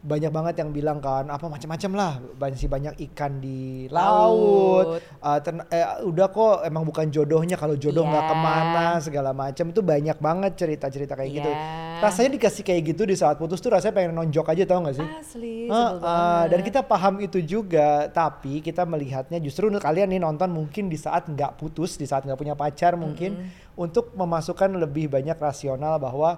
banyak 0.06 0.30
banget 0.30 0.62
yang 0.62 0.70
bilang 0.70 1.02
kan 1.02 1.26
apa 1.26 1.42
macam-macam 1.44 1.92
lah 1.92 2.12
masih 2.38 2.70
banyak 2.70 2.94
ikan 3.10 3.42
di 3.42 3.90
Laut. 3.90 4.06
laut, 4.22 4.86
Uh, 5.18 5.40
ten- 5.42 5.66
eh, 5.68 5.82
udah 6.06 6.30
kok 6.30 6.62
emang 6.62 6.86
bukan 6.86 7.10
jodohnya 7.10 7.58
kalau 7.58 7.74
jodoh 7.74 8.06
nggak 8.06 8.22
Iya. 8.22 8.30
ke 8.30 8.36
mana 8.38 8.86
segala 9.02 9.34
macam 9.34 9.66
itu 9.66 9.82
banyak 9.82 10.14
banget 10.16 10.52
cerita-cerita 10.56 11.18
kayak 11.18 11.32
gitu 11.34 11.50
Iya. 11.50 11.98
rasanya 11.98 12.30
dikasih 12.32 12.62
kayak 12.62 12.82
gitu 12.86 13.04
di 13.04 13.18
saat 13.18 13.36
putus 13.36 13.58
tuh 13.58 13.74
rasanya 13.74 13.98
pengen 13.98 14.14
nonjok 14.14 14.46
aja 14.48 14.64
tau 14.64 14.86
gak 14.86 14.94
sih 14.94 15.08
Asli, 15.10 15.56
Ah, 15.66 15.74
ah, 15.74 15.90
banget. 15.98 16.46
dan 16.46 16.60
kita 16.62 16.80
paham 16.82 17.14
itu 17.18 17.42
juga 17.42 17.90
tapi 18.08 18.62
kita 18.62 18.86
melihatnya 18.86 19.42
justru 19.42 19.74
kalian 19.74 20.06
nih 20.08 20.22
nonton 20.22 20.48
mungkin 20.48 20.86
di 20.86 20.96
saat 20.96 21.26
nggak 21.26 21.58
putus 21.58 21.98
di 21.98 22.06
saat 22.06 22.22
nggak 22.22 22.38
punya 22.38 22.54
pacar 22.54 22.94
mungkin 22.94 23.50
untuk 23.74 24.14
memasukkan 24.14 24.70
lebih 24.78 25.10
banyak 25.10 25.34
rasional 25.36 25.98
bahwa 25.98 26.38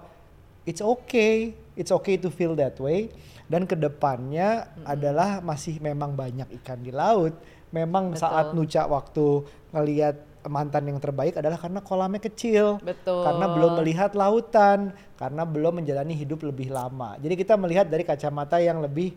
it's 0.63 0.79
okay 0.79 1.51
it's 1.73 1.89
okay 1.89 2.15
to 2.15 2.27
feel 2.27 2.53
that 2.53 2.73
way 2.77 3.11
dan 3.47 3.63
ke 3.63 3.75
depannya 3.79 4.67
adalah 4.83 5.39
masih 5.39 5.79
memang 5.79 6.13
banyak 6.13 6.47
ikan 6.61 6.83
di 6.83 6.91
laut. 6.91 7.35
Memang 7.71 8.15
Betul. 8.15 8.21
saat 8.23 8.45
Nuca 8.55 8.87
waktu 8.87 9.43
ngelihat 9.75 10.15
mantan 10.47 10.87
yang 10.87 10.99
terbaik 10.99 11.35
adalah 11.35 11.59
karena 11.59 11.83
kolamnya 11.83 12.23
kecil. 12.23 12.79
Betul. 12.79 13.23
karena 13.23 13.45
belum 13.51 13.71
melihat 13.83 14.11
lautan. 14.15 14.91
Karena 15.17 15.43
belum 15.43 15.81
menjalani 15.83 16.13
hidup 16.13 16.45
lebih 16.45 16.69
lama. 16.69 17.17
Jadi 17.17 17.33
kita 17.33 17.57
melihat 17.57 17.89
dari 17.89 18.05
kacamata 18.05 18.61
yang 18.61 18.83
lebih 18.83 19.15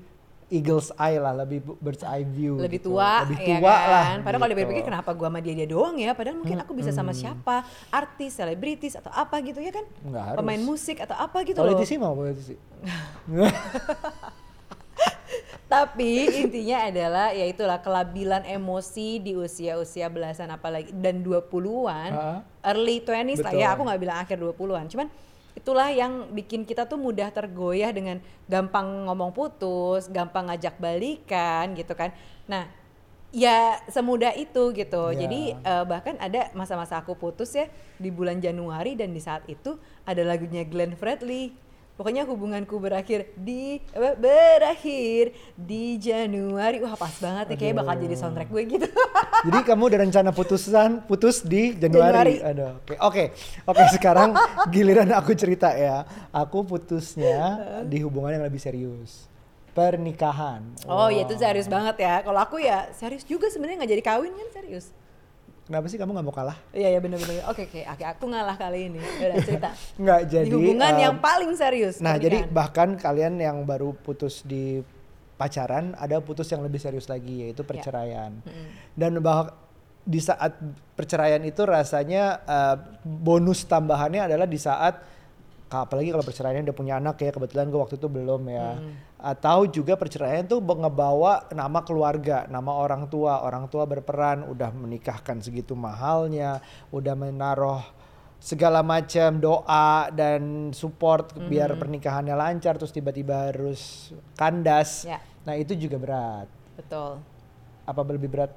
eagle's 0.50 0.90
eye 0.98 1.16
lah 1.16 1.32
lebih 1.32 1.62
bird's 1.78 2.02
eye 2.02 2.26
view 2.26 2.58
lebih 2.58 2.82
gitu. 2.82 2.98
tua, 2.98 3.22
lebih 3.24 3.38
ya 3.38 3.62
tua 3.62 3.70
kan? 3.70 3.86
lah 3.86 4.04
Padahal 4.26 4.40
kalau 4.42 4.52
gitu. 4.52 4.62
dipikir 4.66 4.82
kenapa 4.82 5.10
gua 5.14 5.28
sama 5.30 5.40
dia 5.40 5.54
dia 5.54 5.68
doang 5.70 5.94
ya? 5.96 6.10
Padahal 6.12 6.36
mungkin 6.42 6.58
aku 6.58 6.72
bisa 6.74 6.90
sama 6.90 7.14
siapa, 7.14 7.62
artis, 7.88 8.34
selebritis 8.36 8.98
atau 8.98 9.14
apa 9.14 9.38
gitu 9.40 9.62
ya 9.62 9.70
kan? 9.70 9.86
Nggak 10.02 10.24
harus. 10.34 10.38
Pemain 10.42 10.62
musik 10.66 10.98
atau 10.98 11.14
apa 11.14 11.38
gitu 11.46 11.62
loh. 11.62 11.70
politisi 11.70 11.94
mau 11.96 12.12
politisi 12.18 12.54
Tapi 15.70 16.26
intinya 16.42 16.90
adalah 16.90 17.30
ya 17.30 17.46
itulah 17.46 17.78
kelabilan 17.78 18.42
emosi 18.42 19.22
di 19.22 19.38
usia-usia 19.38 20.10
belasan 20.10 20.50
apalagi 20.50 20.90
dan 20.90 21.22
20-an, 21.22 22.10
Ha-ha. 22.10 22.42
early 22.74 22.98
20s 23.06 23.38
lah 23.38 23.54
ya, 23.54 23.78
aku 23.78 23.86
nggak 23.86 24.00
bilang 24.02 24.18
akhir 24.18 24.34
20-an. 24.42 24.90
Cuman 24.90 25.06
itulah 25.54 25.90
yang 25.90 26.30
bikin 26.32 26.62
kita 26.62 26.86
tuh 26.86 26.96
mudah 26.96 27.28
tergoyah 27.34 27.90
dengan 27.90 28.22
gampang 28.46 29.06
ngomong 29.06 29.34
putus, 29.34 30.06
gampang 30.08 30.48
ngajak 30.50 30.78
balikan 30.78 31.74
gitu 31.74 31.92
kan. 31.94 32.14
Nah, 32.46 32.70
ya 33.30 33.78
semudah 33.90 34.34
itu 34.34 34.74
gitu. 34.74 35.14
Ya. 35.14 35.26
Jadi 35.26 35.40
eh, 35.54 35.84
bahkan 35.86 36.18
ada 36.18 36.50
masa-masa 36.54 36.98
aku 36.98 37.14
putus 37.18 37.54
ya 37.54 37.66
di 37.98 38.10
bulan 38.10 38.38
Januari 38.42 38.98
dan 38.98 39.14
di 39.14 39.22
saat 39.22 39.46
itu 39.46 39.78
ada 40.06 40.22
lagunya 40.22 40.66
Glenn 40.66 40.94
Fredly. 40.98 41.69
Pokoknya 42.00 42.24
hubunganku 42.24 42.80
berakhir 42.80 43.28
di 43.36 43.76
berakhir 43.92 45.36
di 45.52 46.00
Januari. 46.00 46.80
Wah 46.80 46.96
pas 46.96 47.12
banget 47.20 47.52
nih 47.52 47.58
kayak 47.60 47.74
bakal 47.84 47.94
jadi 48.00 48.16
soundtrack 48.16 48.48
gue 48.48 48.62
gitu. 48.80 48.88
jadi 49.52 49.58
kamu 49.68 49.82
udah 49.92 50.00
rencana 50.08 50.30
putusan 50.32 51.04
putus 51.04 51.44
di 51.44 51.76
Januari, 51.76 52.40
Januari. 52.40 52.56
aduh 52.56 52.72
oke 52.80 52.94
oke 53.00 53.24
oke 53.68 53.82
sekarang 53.96 54.36
giliran 54.72 55.12
aku 55.16 55.32
cerita 55.32 55.72
ya 55.72 56.04
aku 56.32 56.64
putusnya 56.64 57.60
di 57.84 58.04
hubungan 58.04 58.40
yang 58.40 58.44
lebih 58.44 58.60
serius 58.60 59.28
pernikahan 59.72 60.60
oh 60.88 61.08
ya 61.08 61.24
Wah. 61.24 61.26
itu 61.28 61.34
serius 61.36 61.68
banget 61.68 61.96
ya. 62.00 62.14
Kalau 62.24 62.40
aku 62.40 62.56
ya 62.60 62.88
serius 62.96 63.24
juga 63.28 63.48
sebenarnya 63.48 63.84
nggak 63.84 63.92
jadi 63.92 64.04
kawin 64.04 64.32
kan 64.32 64.48
serius. 64.56 64.92
Kenapa 65.70 65.86
sih 65.86 66.02
kamu 66.02 66.10
nggak 66.18 66.26
mau 66.26 66.34
kalah 66.34 66.58
Iya 66.74 66.88
ya 66.90 66.98
bener-bener. 66.98 67.46
Oke 67.46 67.70
oke 67.70 67.86
oke 67.86 68.02
aku 68.02 68.24
ngalah 68.26 68.58
kali 68.58 68.90
ini. 68.90 68.98
Udah 68.98 69.38
cerita. 69.38 69.70
nggak 70.02 70.20
jadi 70.26 70.46
di 70.50 70.54
hubungan 70.58 70.92
em, 70.98 71.02
yang 71.06 71.14
paling 71.22 71.54
serius. 71.54 72.02
Nah, 72.02 72.18
jadi 72.18 72.42
bahkan 72.50 72.98
kalian 72.98 73.38
yang 73.38 73.62
baru 73.62 73.94
putus 73.94 74.42
di 74.42 74.82
pacaran, 75.38 75.94
ada 75.94 76.18
putus 76.18 76.50
yang 76.50 76.66
lebih 76.66 76.82
serius 76.82 77.06
lagi 77.06 77.46
yaitu 77.46 77.62
perceraian. 77.62 78.34
Dan 78.98 79.22
bahwa 79.22 79.54
di 80.02 80.18
saat 80.18 80.58
perceraian 80.98 81.38
itu 81.46 81.62
rasanya 81.62 82.42
eh, 82.42 82.76
bonus 83.06 83.62
tambahannya 83.62 84.26
adalah 84.26 84.50
di 84.50 84.58
saat 84.58 84.98
apalagi 85.70 86.10
kalau 86.10 86.26
perceraian 86.26 86.66
udah 86.66 86.74
punya 86.74 86.98
anak 86.98 87.14
ya 87.22 87.30
kebetulan 87.30 87.70
gue 87.70 87.78
waktu 87.78 87.94
itu 87.94 88.10
belum 88.10 88.42
ya 88.50 88.74
Hmm. 88.74 88.94
Atau 89.20 89.64
juga 89.64 89.94
perceraian 89.94 90.42
tuh 90.42 90.58
be- 90.58 90.74
ngebawa 90.74 91.48
nama 91.50 91.80
keluarga 91.80 92.44
nama 92.46 92.72
orang 92.72 93.04
tua 93.06 93.40
orang 93.40 93.68
tua 93.68 93.84
berperan 93.84 94.44
udah 94.44 94.72
menikahkan 94.72 95.38
segitu 95.38 95.76
mahalnya 95.76 96.58
udah 96.88 97.12
menaruh 97.12 97.84
segala 98.40 98.80
macam 98.80 99.36
doa 99.36 100.08
dan 100.08 100.72
support 100.72 101.36
Hmm. 101.36 101.46
biar 101.46 101.76
pernikahannya 101.76 102.32
lancar 102.32 102.74
terus 102.74 102.88
tiba-tiba 102.88 103.52
harus 103.52 104.08
kandas 104.32 105.04
Ya. 105.04 105.20
nah 105.44 105.52
itu 105.52 105.76
juga 105.76 106.00
berat 106.00 106.48
Betul. 106.74 107.20
apa 107.84 108.00
lebih 108.08 108.32
berat 108.32 108.52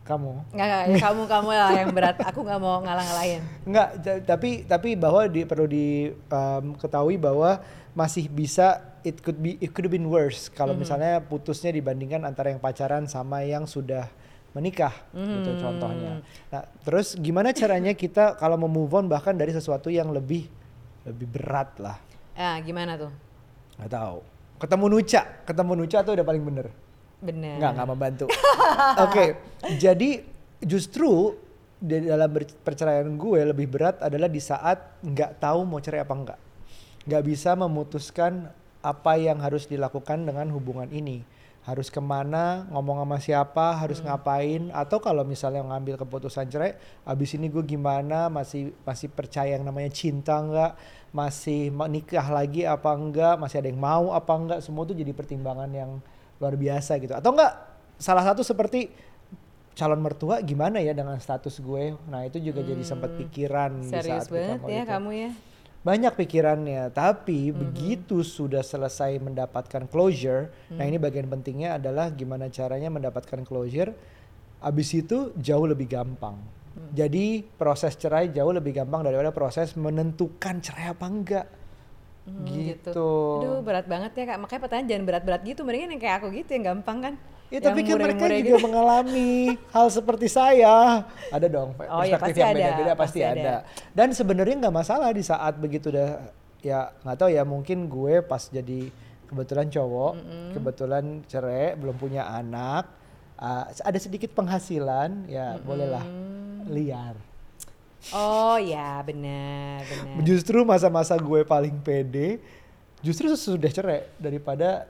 kamu 0.00 0.32
Nggak, 0.50 0.66
nggak, 0.66 0.82
ya 0.86 0.96
kamu 0.98 1.22
kamu 1.24 1.48
lah 1.50 1.70
yang 1.72 1.90
berat. 1.92 2.16
Aku 2.24 2.40
nggak 2.42 2.58
mau 2.58 2.80
ngalah-ngalahin. 2.80 3.40
Enggak, 3.62 3.88
ja- 4.00 4.22
tapi 4.24 4.50
tapi 4.64 4.88
bahwa 4.94 5.22
di, 5.26 5.44
perlu 5.44 5.66
diketahui 5.66 7.16
bahwa 7.16 7.62
masih 7.90 8.26
bisa 8.26 8.80
it 9.02 9.18
could 9.18 9.36
be 9.36 9.58
it 9.58 9.70
could 9.70 9.82
have 9.82 9.90
been 9.90 10.06
worse 10.06 10.46
kalau 10.46 10.72
misalnya 10.72 11.18
putusnya 11.18 11.70
dibandingkan 11.70 12.22
antara 12.22 12.50
yang 12.50 12.62
pacaran 12.62 13.06
sama 13.06 13.42
yang 13.42 13.66
sudah 13.66 14.06
menikah 14.50 14.90
gitu 15.14 15.58
contohnya. 15.58 16.22
Nah, 16.48 16.62
terus 16.82 17.14
gimana 17.14 17.50
caranya 17.50 17.94
kita 17.94 18.34
kalau 18.34 18.58
mau 18.58 18.66
move 18.66 18.90
on 18.92 19.06
bahkan 19.06 19.34
dari 19.34 19.50
sesuatu 19.50 19.90
yang 19.90 20.10
lebih 20.10 20.46
lebih 21.02 21.26
berat 21.28 21.70
lah. 21.78 21.96
Ah, 22.34 22.58
gimana 22.58 22.98
tuh? 22.98 23.10
Nggak 23.78 23.90
tahu. 23.90 24.18
Ketemu 24.60 24.86
Nuca, 24.90 25.22
ketemu 25.46 25.72
Nuca 25.72 25.98
tuh 26.02 26.12
udah 26.12 26.26
paling 26.26 26.44
bener. 26.44 26.66
Bener. 27.20 27.60
Nggak, 27.60 27.70
nggak 27.76 27.88
membantu. 27.88 28.26
Oke, 29.04 29.36
jadi 29.76 30.24
justru 30.64 31.36
di 31.80 32.04
dalam 32.04 32.28
perceraian 32.60 33.08
gue 33.16 33.40
lebih 33.52 33.64
berat 33.68 34.04
adalah 34.04 34.28
di 34.28 34.40
saat 34.40 35.00
nggak 35.00 35.40
tahu 35.40 35.64
mau 35.64 35.80
cerai 35.80 36.04
apa 36.04 36.14
enggak. 36.16 36.40
Nggak 37.08 37.24
bisa 37.24 37.56
memutuskan 37.56 38.52
apa 38.80 39.16
yang 39.16 39.40
harus 39.40 39.68
dilakukan 39.68 40.24
dengan 40.24 40.48
hubungan 40.52 40.88
ini. 40.92 41.24
Harus 41.60 41.92
ke 41.92 42.00
mana, 42.00 42.64
ngomong 42.72 43.04
sama 43.04 43.18
siapa, 43.20 43.76
harus 43.76 44.00
ngapain, 44.00 44.72
atau 44.72 44.96
kalau 44.96 45.28
misalnya 45.28 45.60
ngambil 45.60 46.00
keputusan 46.00 46.48
cerai, 46.48 46.72
abis 47.04 47.36
ini 47.36 47.52
gue 47.52 47.60
gimana, 47.60 48.32
masih 48.32 48.72
masih 48.80 49.12
percaya 49.12 49.60
yang 49.60 49.68
namanya 49.68 49.92
cinta 49.92 50.40
enggak, 50.40 50.72
masih 51.12 51.68
nikah 51.68 52.24
lagi 52.32 52.64
apa 52.64 52.96
enggak, 52.96 53.36
masih 53.36 53.60
ada 53.60 53.68
yang 53.68 53.76
mau 53.76 54.16
apa 54.16 54.32
enggak, 54.32 54.60
semua 54.64 54.88
itu 54.88 54.96
jadi 55.04 55.12
pertimbangan 55.12 55.68
yang 55.68 56.00
luar 56.40 56.56
biasa 56.56 56.96
gitu. 56.96 57.12
Atau 57.12 57.36
enggak 57.36 57.52
salah 58.00 58.24
satu 58.24 58.40
seperti 58.40 58.88
calon 59.70 60.00
mertua 60.00 60.40
gimana 60.40 60.80
ya 60.80 60.96
dengan 60.96 61.20
status 61.20 61.60
gue. 61.60 61.94
Nah, 62.08 62.26
itu 62.26 62.40
juga 62.40 62.64
jadi 62.64 62.80
sempat 62.82 63.14
pikiran 63.14 63.70
di 63.76 63.86
Hmm. 63.86 63.92
Serius 63.92 64.24
saat 64.24 64.32
kita 64.32 64.40
banget 64.56 64.60
ya 64.66 64.82
itu. 64.82 64.90
kamu 64.90 65.10
ya. 65.14 65.30
Banyak 65.80 66.12
pikirannya, 66.12 66.82
tapi 66.92 67.48
Mhm. 67.48 67.56
begitu 67.56 68.20
sudah 68.20 68.60
selesai 68.60 69.16
mendapatkan 69.16 69.88
closure, 69.88 70.52
nah 70.68 70.84
Hmm. 70.84 70.90
ini 70.92 71.00
bagian 71.00 71.24
pentingnya 71.24 71.80
adalah 71.80 72.12
gimana 72.12 72.52
caranya 72.52 72.92
mendapatkan 72.92 73.40
closure. 73.44 73.96
Abis 74.60 74.92
itu 74.92 75.32
jauh 75.40 75.64
lebih 75.64 75.88
gampang. 75.88 76.36
Hmm. 76.36 76.92
Jadi 76.92 77.40
proses 77.56 77.96
cerai 77.96 78.28
jauh 78.28 78.52
lebih 78.52 78.76
gampang 78.76 79.00
daripada 79.00 79.32
proses 79.32 79.72
menentukan 79.72 80.60
cerai 80.60 80.92
apa 80.92 81.06
enggak. 81.08 81.46
Hmm, 82.30 82.46
gitu. 82.46 83.10
Aduh 83.42 83.60
berat 83.66 83.86
banget 83.90 84.12
ya 84.14 84.24
kak. 84.34 84.38
Makanya 84.40 84.60
pertanyaan 84.62 84.88
jangan 84.88 85.04
berat-berat 85.08 85.42
gitu. 85.44 85.60
Mendingan 85.66 85.90
yang 85.96 86.00
kayak 86.02 86.14
aku 86.22 86.26
gitu 86.32 86.50
yang 86.54 86.64
gampang 86.76 86.98
kan. 87.02 87.14
Ya 87.50 87.58
tapi 87.58 87.82
Yang 87.82 87.90
kan 87.90 87.98
mereka 88.06 88.24
juga 88.30 88.38
gitu. 88.46 88.56
mengalami 88.62 89.30
hal 89.74 89.86
seperti 89.90 90.26
saya. 90.30 91.02
Ada 91.34 91.46
dong 91.50 91.74
Oh, 91.74 92.06
iya, 92.06 92.14
perspektif 92.14 92.22
pasti 92.22 92.40
yang 92.40 92.54
beda-beda 92.54 92.92
pasti, 92.94 93.02
pasti 93.02 93.20
ada. 93.26 93.34
ada. 93.34 93.56
Dan 93.90 94.08
sebenarnya 94.14 94.54
nggak 94.62 94.76
masalah 94.76 95.10
di 95.10 95.22
saat 95.26 95.58
begitu 95.58 95.90
udah 95.90 96.30
ya 96.62 96.94
nggak 97.02 97.16
tahu 97.18 97.30
ya 97.34 97.42
mungkin 97.42 97.90
gue 97.90 98.22
pas 98.22 98.46
jadi 98.46 98.92
kebetulan 99.26 99.70
cowok, 99.70 100.12
kebetulan 100.58 101.04
cerai, 101.30 101.78
belum 101.78 101.94
punya 101.94 102.26
anak, 102.26 102.90
uh, 103.38 103.70
ada 103.70 103.98
sedikit 104.02 104.34
penghasilan, 104.34 105.30
ya 105.30 105.54
bolehlah 105.62 106.02
liar. 106.66 107.14
Oh 108.10 108.56
ya 108.56 109.04
benar 109.04 109.84
benar. 109.84 110.24
Justru 110.24 110.64
masa-masa 110.64 111.14
gue 111.14 111.44
paling 111.44 111.76
pede, 111.78 112.40
justru 113.00 113.28
sesudah 113.28 113.68
cerai 113.68 114.08
daripada 114.16 114.88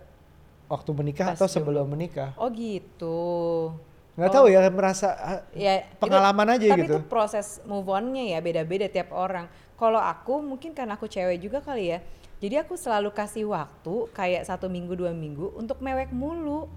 waktu 0.70 0.90
menikah 0.94 1.34
Pas 1.34 1.36
atau 1.36 1.46
dulu. 1.46 1.54
sebelum 1.58 1.86
menikah. 1.90 2.30
Oh 2.38 2.46
gitu. 2.48 3.18
Nggak 4.14 4.30
tahu 4.30 4.46
ya 4.46 4.60
merasa 4.70 5.08
ah, 5.16 5.40
Ya, 5.50 5.82
itu- 5.82 5.98
Pengalaman 5.98 6.54
aja 6.54 6.66
tapi 6.70 6.86
gitu. 6.86 6.96
itu 6.96 7.06
proses 7.06 7.58
move 7.66 7.88
on-nya 7.88 8.30
ya 8.30 8.38
beda-beda 8.38 8.86
tiap 8.86 9.10
orang. 9.10 9.50
Kalau 9.74 9.98
aku 9.98 10.38
mungkin 10.38 10.70
karena 10.70 10.94
aku 10.94 11.08
cewek 11.08 11.40
juga 11.40 11.58
kali 11.58 11.90
ya. 11.90 11.98
Jadi 12.40 12.56
aku 12.56 12.72
selalu 12.72 13.12
kasih 13.12 13.48
waktu 13.48 14.08
kayak 14.12 14.46
satu 14.46 14.70
minggu 14.70 14.94
dua 14.94 15.12
minggu 15.12 15.52
untuk 15.56 15.82
mewek 15.82 16.08
mulu. 16.08 16.70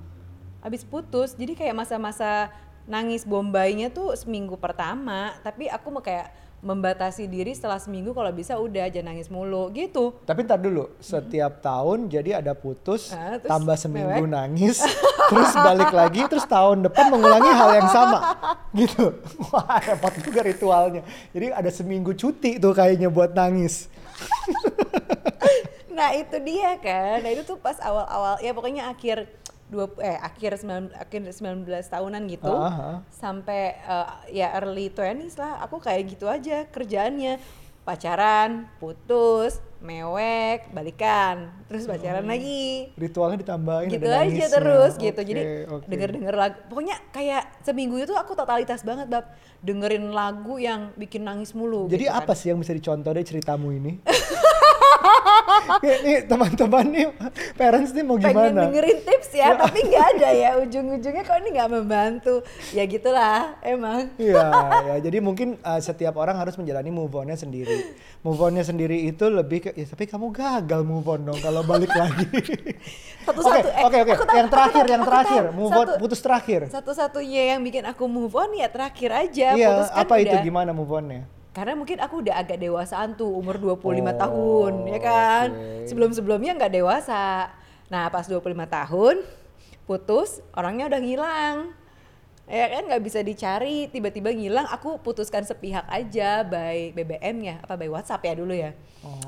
Habis 0.64 0.88
putus, 0.88 1.36
jadi 1.36 1.54
kayak 1.54 1.76
masa-masa 1.76 2.48
nangis 2.84 3.24
bombainya 3.24 3.90
tuh 3.90 4.16
seminggu 4.16 4.56
pertama. 4.56 5.36
Tapi 5.42 5.68
aku 5.68 5.88
mau 5.90 6.04
kayak 6.04 6.32
membatasi 6.64 7.28
diri 7.28 7.52
setelah 7.52 7.76
seminggu 7.76 8.16
kalau 8.16 8.32
bisa 8.32 8.56
udah 8.56 8.88
jangan 8.88 9.12
nangis 9.12 9.28
mulu 9.28 9.68
gitu. 9.76 10.16
Tapi 10.24 10.48
ntar 10.48 10.64
dulu, 10.64 10.88
setiap 10.96 11.60
tahun 11.60 12.08
jadi 12.08 12.40
ada 12.40 12.56
putus, 12.56 13.12
Ah, 13.12 13.36
terus 13.36 13.52
tambah 13.52 13.76
seminggu 13.76 14.24
mewek. 14.24 14.32
nangis, 14.32 14.80
terus 15.32 15.52
balik 15.52 15.92
lagi, 15.92 16.24
terus 16.24 16.48
tahun 16.48 16.88
depan 16.88 17.12
mengulangi 17.12 17.52
hal 17.52 17.84
yang 17.84 17.90
sama, 17.92 18.20
gitu. 18.80 19.12
Wah 19.52 19.76
repot 19.84 20.16
juga 20.24 20.40
ritualnya. 20.40 21.04
Jadi 21.36 21.52
ada 21.52 21.68
seminggu 21.68 22.16
cuti 22.16 22.56
tuh 22.56 22.72
kayaknya 22.72 23.12
buat 23.12 23.36
nangis. 23.36 23.92
Nah 25.94 26.10
itu 26.18 26.42
dia 26.42 26.74
kan. 26.82 27.22
Nah 27.22 27.30
itu 27.30 27.46
tuh 27.46 27.54
pas 27.54 27.78
awal-awal 27.78 28.42
ya 28.42 28.50
pokoknya 28.50 28.90
akhir 28.90 29.30
dua 29.74 29.90
eh 30.00 30.16
akhir 30.16 30.62
9 30.62 30.94
akhir 30.94 31.22
19 31.34 31.66
tahunan 31.66 32.22
gitu 32.30 32.54
Ah, 32.54 32.70
ah. 32.70 32.98
sampai 33.10 33.62
eh, 33.76 34.08
ya 34.32 34.54
early 34.54 34.88
20s 34.88 35.36
lah 35.36 35.60
aku 35.60 35.82
kayak 35.82 36.14
gitu 36.14 36.30
aja 36.30 36.70
kerjaannya 36.70 37.42
pacaran 37.84 38.70
putus 38.80 39.60
mewek 39.84 40.72
balikan 40.72 41.52
terus 41.68 41.84
pacaran 41.84 42.24
lagi 42.24 42.88
Ritualnya 42.96 43.44
ditambahin 43.44 43.92
gitu 43.92 44.08
ada 44.08 44.24
aja 44.24 44.46
terus 44.48 44.94
gitu 44.96 45.20
Oke, 45.20 45.28
jadi 45.28 45.42
oke. 45.68 45.86
denger 45.92 46.10
denger 46.16 46.36
lagu 46.38 46.58
pokoknya 46.72 46.96
kayak 47.12 47.44
seminggu 47.60 48.00
itu 48.00 48.16
aku 48.16 48.32
totalitas 48.34 48.80
banget 48.82 49.12
bab 49.12 49.28
dengerin 49.60 50.16
lagu 50.16 50.56
yang 50.56 50.96
bikin 50.96 51.28
nangis 51.28 51.52
mulu 51.52 51.92
Jadi 51.92 52.08
gitu 52.08 52.16
kan. 52.16 52.24
apa 52.24 52.32
sih 52.32 52.56
yang 52.56 52.60
bisa 52.60 52.72
dicontoh 52.72 53.12
dari 53.12 53.28
ceritamu 53.28 53.76
ini? 53.76 54.00
nih 55.82 56.18
teman-teman 56.24 56.86
nih, 56.86 57.06
parents 57.54 57.92
nih 57.92 58.02
mau 58.02 58.16
pengen 58.16 58.32
gimana? 58.50 58.62
dengerin 58.66 59.00
tips 59.02 59.30
ya, 59.34 59.48
tapi 59.62 59.80
nggak 59.84 60.06
ada 60.14 60.30
ya 60.32 60.50
ujung-ujungnya 60.58 61.24
kok 61.24 61.38
ini 61.38 61.50
nggak 61.52 61.70
membantu. 61.72 62.36
Ya 62.70 62.84
gitulah 62.84 63.58
emang. 63.62 64.12
Iya, 64.16 64.46
ya, 64.84 64.96
jadi 65.02 65.18
mungkin 65.20 65.56
uh, 65.60 65.80
setiap 65.80 66.16
orang 66.16 66.36
harus 66.36 66.54
menjalani 66.54 66.90
move 66.90 67.12
on-nya 67.12 67.36
sendiri. 67.36 67.94
Move 68.20 68.40
on-nya 68.40 68.62
sendiri 68.62 69.04
itu 69.04 69.26
lebih 69.26 69.60
ke, 69.62 69.70
ya, 69.74 69.86
tapi 69.86 70.06
kamu 70.06 70.30
gagal 70.30 70.82
move 70.82 71.06
on 71.06 71.22
dong 71.24 71.40
kalau 71.40 71.62
balik 71.62 71.92
lagi. 72.00 72.28
Oke, 72.30 72.76
Satu-satu. 73.26 73.68
eh, 73.70 73.84
oke, 73.84 73.98
oke. 74.00 74.12
Yang 74.12 74.20
aku 74.20 74.26
terakhir, 74.50 74.74
tahu, 74.80 74.92
yang 74.92 75.02
aku 75.02 75.10
terakhir, 75.10 75.44
tahu. 75.44 75.56
move 75.56 75.72
on, 75.72 75.86
Satu- 75.86 75.98
putus 75.98 76.20
terakhir. 76.20 76.62
Satu-satunya 76.68 77.44
yang 77.52 77.62
bikin 77.62 77.84
aku 77.84 78.04
move 78.06 78.34
on 78.34 78.52
ya 78.52 78.68
terakhir 78.68 79.10
aja. 79.12 79.48
Iya, 79.54 79.70
apa 79.88 80.20
itu 80.20 80.32
udah- 80.32 80.44
gimana 80.44 80.72
move 80.72 80.92
on-nya? 80.92 81.24
Karena 81.54 81.78
mungkin 81.78 82.02
aku 82.02 82.26
udah 82.26 82.42
agak 82.42 82.58
dewasaan 82.58 83.14
tuh 83.14 83.30
umur 83.30 83.62
25 83.62 83.78
Oh, 83.78 84.14
tahun 84.18 84.74
ya 84.90 85.00
kan. 85.00 85.48
oke. 85.54 85.86
Sebelum-sebelumnya 85.86 86.58
nggak 86.58 86.74
dewasa. 86.74 87.54
Nah 87.94 88.10
pas 88.10 88.26
25 88.26 88.42
tahun 88.66 89.22
putus 89.86 90.42
orangnya 90.52 90.90
udah 90.90 91.00
ngilang. 91.00 91.58
Ya 92.44 92.68
kan 92.68 92.92
nggak 92.92 93.04
bisa 93.08 93.24
dicari 93.24 93.88
tiba-tiba 93.88 94.28
ngilang 94.36 94.68
aku 94.68 95.00
putuskan 95.00 95.48
sepihak 95.48 95.88
aja 95.88 96.44
by 96.44 96.92
BBM 96.92 97.38
ya 97.40 97.56
apa 97.64 97.80
by 97.80 97.88
WhatsApp 97.88 98.20
ya 98.28 98.34
dulu 98.36 98.52
ya. 98.52 98.76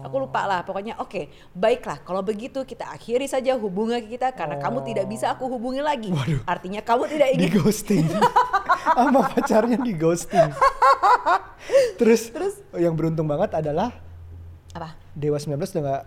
Aku 0.03 0.19
lupa 0.19 0.43
lah 0.43 0.67
pokoknya 0.67 0.99
oke 0.99 1.31
baiklah 1.55 2.03
kalau 2.03 2.19
begitu 2.19 2.63
kita 2.67 2.91
akhiri 2.91 3.23
saja 3.27 3.55
hubungan 3.55 4.03
kita 4.03 4.35
karena 4.35 4.59
kamu 4.59 4.83
tidak 4.83 5.07
bisa 5.07 5.31
aku 5.31 5.47
hubungi 5.47 5.79
lagi. 5.79 6.11
Artinya 6.43 6.83
kamu 6.83 7.07
tidak 7.07 7.27
Di 7.31 7.47
ingin 7.47 7.51
ghosting. 7.55 8.05
Sama 8.99 9.21
pacarnya 9.31 9.79
di 9.79 9.93
ghosting. 9.95 10.51
Terus, 11.95 12.29
Terus? 12.29 12.55
yang 12.75 12.93
beruntung 12.93 13.25
banget 13.25 13.57
adalah 13.57 13.95
apa? 14.75 14.93
Dewa 15.15 15.39
19 15.39 15.55
udah 15.55 15.83
gak 15.87 16.03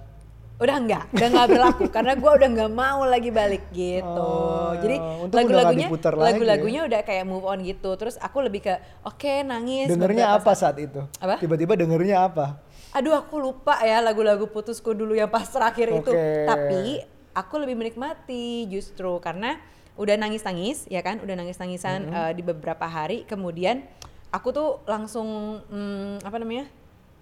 udah 0.58 0.74
enggak 0.74 1.04
udah 1.14 1.28
nggak 1.30 1.48
berlaku 1.48 1.84
karena 1.94 2.12
gue 2.18 2.30
udah 2.34 2.48
nggak 2.50 2.72
mau 2.72 3.00
lagi 3.06 3.30
balik 3.30 3.64
gitu 3.70 4.02
Oh, 4.10 4.74
jadi 4.78 4.96
lagu-lagunya 5.30 5.86
ya. 5.86 6.10
lagu-lagunya 6.12 6.80
udah 6.84 7.00
kayak 7.02 7.24
move 7.24 7.46
on 7.46 7.62
gitu 7.62 7.94
terus 7.94 8.18
aku 8.18 8.42
lebih 8.42 8.66
ke 8.66 8.74
oke 9.02 9.32
nangis 9.42 9.86
dengernya 9.86 10.34
apa 10.34 10.52
saat. 10.52 10.74
saat 10.74 10.76
itu? 10.82 11.00
Apa? 11.16 11.38
Tiba-tiba 11.38 11.74
dengernya 11.74 12.26
apa? 12.26 12.46
aduh 12.88 13.14
aku 13.14 13.36
lupa 13.36 13.78
ya 13.84 14.00
lagu-lagu 14.00 14.48
putusku 14.48 14.96
dulu 14.96 15.12
yang 15.12 15.28
pas 15.28 15.44
terakhir 15.44 15.92
itu 15.92 16.08
Oke. 16.08 16.48
tapi 16.48 17.04
aku 17.30 17.54
lebih 17.60 17.76
menikmati 17.76 18.64
justru 18.66 19.20
karena 19.20 19.60
udah 19.94 20.16
nangis-nangis 20.16 20.88
ya 20.88 21.04
kan 21.04 21.20
udah 21.20 21.36
nangis-nangisan 21.36 22.08
Mm-hmm. 22.08 22.16
eh, 22.16 22.32
di 22.32 22.42
beberapa 22.42 22.88
hari 22.88 23.28
kemudian 23.28 23.84
aku 24.32 24.48
tuh 24.50 24.68
langsung 24.88 25.60
hmm, 25.62 26.24
apa 26.24 26.36
namanya 26.40 26.64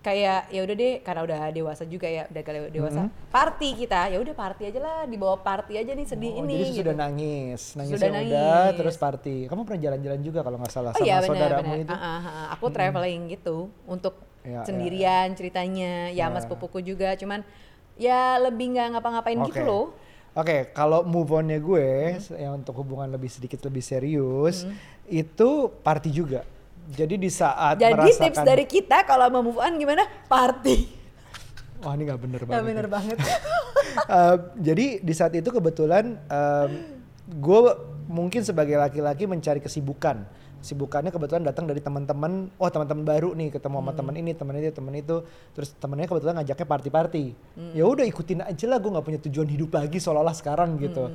kayak 0.07 0.47
ya 0.49 0.61
udah 0.63 0.77
deh 0.77 0.95
karena 1.03 1.21
udah 1.21 1.39
dewasa 1.51 1.83
juga 1.83 2.07
ya 2.07 2.31
udah 2.31 2.43
kali 2.43 2.59
dewasa 2.71 3.01
party 3.27 3.69
kita 3.77 4.07
ya 4.07 4.23
udah 4.23 4.33
party 4.33 4.63
aja 4.71 4.79
lah 4.79 4.99
dibawa 5.03 5.35
party 5.37 5.75
aja 5.77 5.93
nih 5.93 6.07
sedih 6.07 6.31
Oh, 6.33 6.47
ini 6.47 6.55
jadi 6.55 6.65
gitu. 6.65 6.79
sudah 6.79 6.95
nangis, 6.97 7.61
nangis 7.75 7.91
Sudah 7.91 8.09
udah, 8.09 8.15
nangis. 8.17 8.75
terus 8.77 8.97
party. 8.97 9.37
Kamu 9.45 9.61
pernah 9.63 9.81
jalan-jalan 9.83 10.21
juga 10.21 10.41
kalau 10.41 10.57
nggak 10.57 10.71
salah 10.71 10.91
Oh 10.91 10.97
sama 10.97 11.03
iya 11.03 11.17
benar 11.19 11.27
saudaramu 11.59 11.73
itu? 11.77 11.91
Ah, 11.91 11.99
ah, 11.99 12.23
ah. 12.23 12.47
Aku 12.55 12.71
traveling 12.71 13.21
gitu 13.29 13.57
untuk 13.85 14.15
Ya, 14.41 14.53
ya, 14.53 14.61
sendirian 14.63 15.27
ceritanya. 15.35 15.93
Ya 16.09 16.23
Ya. 16.23 16.31
mas 16.31 16.47
pupuku 16.47 16.79
juga 16.81 17.19
cuman 17.19 17.43
ya 17.97 18.39
lebih 18.39 18.73
nggak 18.73 18.95
ngapa-ngapain 18.95 19.43
gitu 19.43 19.59
Oke. 19.59 19.67
loh. 19.67 19.85
Oke, 20.33 20.71
kalau 20.71 21.03
move 21.03 21.33
onnya 21.33 21.59
gue 21.59 21.89
Hmm. 22.15 22.39
yang 22.39 22.53
untuk 22.57 22.77
hubungan 22.77 23.09
lebih 23.09 23.27
sedikit 23.27 23.59
lebih 23.61 23.81
serius 23.81 24.63
itu 25.05 25.49
party 25.83 26.11
juga. 26.11 26.47
Jadi 26.95 27.15
di 27.19 27.31
saat 27.33 27.83
Jadi 27.83 27.95
merasakan 27.99 28.23
tips 28.23 28.41
dari 28.47 28.65
kita 28.65 29.03
kalau 29.03 29.27
mau 29.33 29.43
move 29.43 29.59
on 29.59 29.75
gimana? 29.75 30.07
Party. 30.31 30.87
Wah 31.83 31.93
ini 31.93 32.03
nggak 32.09 32.21
bener 32.23 32.41
banget. 32.47 32.65
bener 32.65 32.87
ya. 32.87 32.91
banget. 32.91 33.19
Eh, 33.97 34.37
jadi 34.61 35.01
di 35.01 35.15
saat 35.17 35.33
itu 35.33 35.49
kebetulan 35.49 36.21
em, 36.29 36.71
gue 37.33 37.61
mungkin 38.13 38.45
sebagai 38.45 38.77
laki-laki 38.77 39.25
mencari 39.25 39.57
kesibukan. 39.57 40.21
Kesibukannya 40.61 41.09
kebetulan 41.09 41.41
datang 41.47 41.65
dari 41.65 41.81
teman-teman. 41.81 42.53
Oh 42.61 42.69
teman-teman 42.69 43.09
baru 43.09 43.33
nih 43.33 43.57
ketemu 43.57 43.81
sama 43.81 43.93
teman 43.97 44.15
ini, 44.21 44.37
teman 44.37 44.55
ini, 44.59 44.69
teman 44.69 44.95
itu. 45.01 45.25
Terus 45.57 45.73
temennya 45.81 46.13
kebetulan 46.13 46.35
ngajaknya 46.43 46.67
party-party. 46.69 47.25
Ya 47.73 47.89
udah 47.89 48.05
ikutin 48.05 48.45
aja 48.45 48.67
lah. 48.69 48.79
Gue 48.85 48.91
nggak 48.93 49.07
punya 49.07 49.21
tujuan 49.23 49.49
hidup 49.49 49.71
lagi 49.73 49.97
seolah-olah 49.97 50.37
sekarang 50.37 50.77
gitu. 50.77 51.09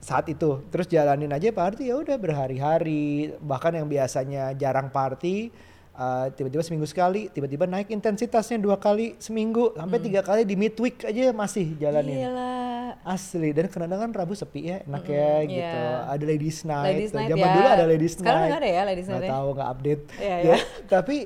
Saat 0.00 0.32
itu 0.32 0.64
terus 0.68 0.88
jalanin 0.88 1.28
aja 1.28 1.52
party 1.52 1.92
ya 1.92 2.00
udah 2.00 2.16
berhari-hari. 2.16 3.36
Bahkan 3.38 3.72
yang 3.76 3.86
biasanya 3.86 4.52
jarang 4.56 4.88
party 4.88 5.52
Uh, 5.90 6.32
tiba-tiba 6.32 6.64
seminggu 6.64 6.88
sekali, 6.88 7.28
tiba-tiba 7.28 7.68
naik 7.68 7.92
intensitasnya 7.92 8.56
dua 8.56 8.80
kali 8.80 9.20
seminggu, 9.20 9.76
sampai 9.76 10.00
tiga 10.00 10.24
kali 10.24 10.48
di 10.48 10.56
midweek 10.56 11.04
aja 11.04 11.28
masih 11.28 11.76
jalanin. 11.76 12.24
Gila. 12.24 12.56
Asli 13.04 13.52
dan 13.52 13.68
kadang-kadang 13.68 14.08
Rabu 14.08 14.32
sepi 14.32 14.64
ya, 14.64 14.80
enak 14.88 15.04
ya 15.04 15.44
gitu. 15.44 15.60
iya. 15.60 16.08
Ada 16.08 16.24
ladies 16.24 16.64
night. 16.64 16.94
Ladies 16.96 17.12
night 17.12 17.28
Zaman 17.28 17.44
ya. 17.44 17.52
dulu 17.52 17.66
ada 17.68 17.84
ladies 17.84 18.12
Sekarang 18.16 18.32
night. 18.40 18.48
nggak 18.48 18.60
ada 18.64 18.70
ya 18.70 18.82
ladies 18.88 19.08
night 19.12 19.28
tahu 19.28 19.48
nggak 19.52 19.68
update. 19.68 20.02
Iya, 20.16 20.36
Ya. 20.40 20.56
Tapi 20.88 21.16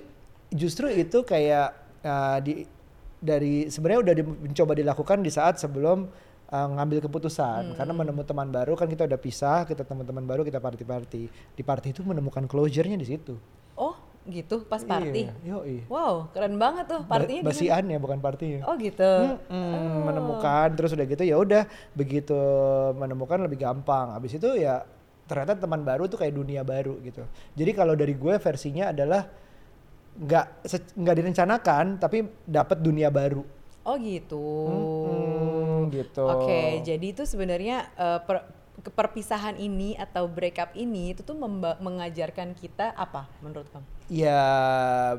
justru 0.51 0.87
itu 0.91 1.19
kayak 1.23 1.69
uh, 2.03 2.39
di 2.43 2.55
dari 3.23 3.71
sebenarnya 3.71 4.01
udah 4.11 4.15
di- 4.19 4.27
mencoba 4.51 4.73
dilakukan 4.75 5.19
di 5.23 5.31
saat 5.31 5.63
sebelum 5.63 6.11
uh, 6.47 6.69
ngambil 6.71 6.99
keputusan 7.01 7.73
karena 7.73 7.93
menemukan 7.93 8.27
teman 8.27 8.49
baru 8.49 8.73
kan 8.73 8.87
kita 8.87 9.05
udah 9.05 9.17
pisah 9.17 9.63
kita 9.63 9.83
teman-teman 9.83 10.23
baru 10.23 10.43
kita 10.43 10.59
party 10.59 10.83
party 10.83 11.23
di 11.29 11.63
party 11.63 11.89
itu 11.91 12.01
menemukan 12.01 12.45
closure-nya 12.45 12.97
di 12.97 13.07
situ 13.07 13.37
Oh 13.75 13.95
gitu 14.25 14.65
pas 14.65 14.81
party. 14.81 15.29
iya, 15.29 15.37
yoi. 15.45 15.85
Wow 15.85 16.33
keren 16.33 16.57
banget 16.57 16.89
tuh 16.89 17.05
Ba- 17.05 17.21
partinya. 17.21 17.45
gimana? 17.45 17.53
basian 17.53 17.85
ya 17.85 17.99
bukan 17.99 18.19
partinya 18.19 18.61
Oh 18.65 18.75
gitu. 18.75 19.13
Mm, 19.53 20.01
menemukan 20.03 20.69
terus 20.73 20.91
udah 20.91 21.05
gitu 21.05 21.23
ya 21.23 21.37
udah 21.37 21.63
begitu 21.93 22.41
menemukan 22.97 23.37
lebih 23.41 23.61
gampang 23.61 24.17
habis 24.17 24.33
itu 24.33 24.49
ya 24.57 24.81
ternyata 25.25 25.57
teman 25.57 25.81
baru 25.81 26.05
tuh 26.05 26.17
kayak 26.17 26.33
dunia 26.33 26.61
baru 26.61 26.97
gitu 27.01 27.21
jadi 27.53 27.71
kalau 27.73 27.93
dari 27.93 28.13
gue 28.13 28.35
versinya 28.37 28.89
adalah 28.89 29.29
nggak 30.15 30.47
nggak 30.95 31.17
direncanakan 31.19 31.85
tapi 31.99 32.19
dapat 32.45 32.79
dunia 32.79 33.11
baru 33.11 33.43
Oh 33.85 33.97
gitu. 34.01 34.49
Hmm, 34.67 35.93
gitu. 35.93 36.25
Oke, 36.25 36.81
jadi 36.83 37.07
itu 37.13 37.29
sebenarnya 37.29 37.89
eh, 37.95 38.21
per- 38.25 38.49
perpisahan 38.97 39.57
ini 39.61 39.95
atau 39.95 40.27
breakup 40.27 40.73
ini 40.75 41.15
itu 41.15 41.23
tuh 41.23 41.37
mengajarkan 41.79 42.53
kita 42.59 42.93
apa 42.97 43.31
menurut 43.41 43.69
kamu? 43.71 43.95
ya 44.13 44.45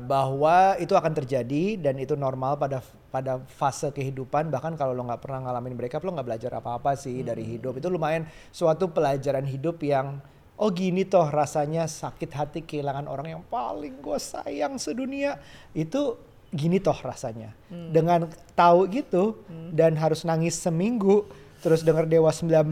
bahwa 0.06 0.78
itu 0.78 0.94
akan 0.94 1.10
terjadi 1.10 1.74
dan 1.74 1.98
itu 1.98 2.14
normal 2.14 2.54
pada 2.54 2.78
pada 3.10 3.42
fase 3.50 3.90
kehidupan. 3.90 4.52
Bahkan 4.52 4.78
kalau 4.78 4.94
lo 4.94 5.02
nggak 5.06 5.22
pernah 5.22 5.42
ngalamin 5.42 5.74
breakup 5.74 6.06
lo 6.06 6.14
nggak 6.14 6.28
belajar 6.28 6.52
apa-apa 6.58 6.94
sih 6.94 7.26
dari 7.26 7.42
hidup. 7.42 7.78
Itu 7.78 7.90
lumayan 7.90 8.28
suatu 8.54 8.90
pelajaran 8.90 9.46
hidup 9.46 9.82
yang 9.82 10.22
oh 10.56 10.70
gini 10.70 11.02
toh 11.04 11.26
rasanya 11.26 11.90
sakit 11.90 12.30
hati 12.32 12.60
kehilangan 12.62 13.10
orang 13.10 13.38
yang 13.38 13.42
paling 13.50 13.98
gue 13.98 14.18
sayang 14.20 14.78
sedunia. 14.78 15.40
Itu 15.74 16.20
gini 16.54 16.78
toh 16.78 16.96
rasanya. 17.02 17.54
Dengan 17.70 18.30
tahu 18.54 18.86
gitu 18.90 19.42
dan 19.72 19.98
harus 19.98 20.22
nangis 20.22 20.58
seminggu 20.58 21.26
terus 21.66 21.82
denger 21.82 22.06
Dewa 22.06 22.30
19 22.30 22.68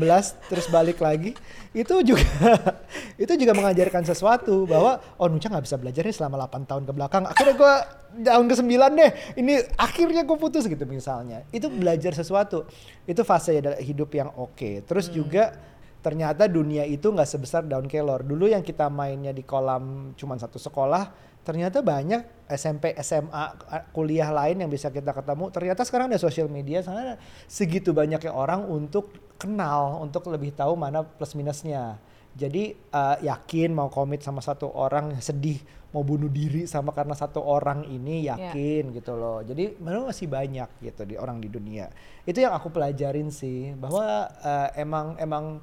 terus 0.47 0.71
balik 0.71 1.01
lagi 1.03 1.35
itu 1.75 1.95
juga 2.07 2.79
itu 3.23 3.33
juga 3.35 3.51
mengajarkan 3.57 4.07
sesuatu 4.07 4.69
bahwa 4.71 5.03
oh 5.19 5.27
Nucha 5.27 5.51
nggak 5.51 5.67
bisa 5.67 5.81
belajar 5.81 6.07
nih 6.07 6.15
selama 6.15 6.47
8 6.47 6.71
tahun 6.71 6.83
ke 6.87 6.93
belakang. 6.95 7.25
Akhirnya 7.27 7.55
gue 7.59 7.75
tahun 8.23 8.47
ke 8.47 8.55
9 8.55 9.01
deh. 9.01 9.11
Ini 9.41 9.55
akhirnya 9.75 10.23
gue 10.23 10.37
putus 10.39 10.71
gitu 10.71 10.85
misalnya. 10.87 11.43
Itu 11.51 11.73
belajar 11.73 12.15
sesuatu. 12.15 12.71
Itu 13.09 13.27
fase 13.27 13.59
ya 13.59 13.75
hidup 13.83 14.15
yang 14.15 14.31
oke. 14.39 14.87
Terus 14.87 15.11
juga 15.11 15.57
ternyata 16.05 16.47
dunia 16.47 16.85
itu 16.85 17.11
nggak 17.11 17.27
sebesar 17.27 17.67
daun 17.67 17.91
kelor. 17.91 18.23
Dulu 18.23 18.47
yang 18.47 18.63
kita 18.63 18.87
mainnya 18.93 19.35
di 19.35 19.43
kolam 19.43 20.15
cuman 20.15 20.39
satu 20.39 20.61
sekolah 20.61 21.34
ternyata 21.45 21.85
banyak 21.85 22.49
SMP, 22.49 22.97
SMA, 23.05 23.45
kuliah 23.93 24.33
lain 24.33 24.65
yang 24.65 24.71
bisa 24.73 24.89
kita 24.89 25.13
ketemu. 25.13 25.53
Ternyata 25.53 25.85
sekarang 25.85 26.09
ada 26.09 26.19
sosial 26.19 26.49
media, 26.49 26.81
sana 26.81 27.21
segitu 27.45 27.93
banyaknya 27.93 28.33
orang 28.33 28.65
untuk 28.65 29.13
kenal, 29.37 30.01
untuk 30.01 30.25
lebih 30.33 30.57
tahu 30.57 30.73
mana 30.75 31.05
plus 31.05 31.37
minusnya. 31.37 32.01
Jadi 32.35 32.75
eh, 32.75 33.17
yakin 33.23 33.71
mau 33.71 33.93
komit 33.93 34.25
sama 34.25 34.43
satu 34.43 34.67
orang, 34.73 35.21
sedih 35.23 35.61
mau 35.95 36.03
bunuh 36.03 36.27
diri 36.27 36.67
sama 36.67 36.91
karena 36.91 37.15
satu 37.15 37.39
orang 37.39 37.87
ini 37.87 38.27
yakin 38.27 38.91
gitu 38.91 39.15
loh. 39.15 39.47
Jadi 39.47 39.79
memang 39.79 40.11
masih 40.11 40.27
banyak 40.27 40.67
gitu 40.83 41.07
di 41.07 41.15
orang 41.15 41.39
di 41.39 41.47
dunia. 41.47 41.87
Itu 42.27 42.43
yang 42.43 42.51
aku 42.51 42.75
pelajarin 42.75 43.31
sih 43.31 43.77
bahwa 43.79 44.27
eh, 44.43 44.69
emang 44.83 45.15
emang 45.23 45.63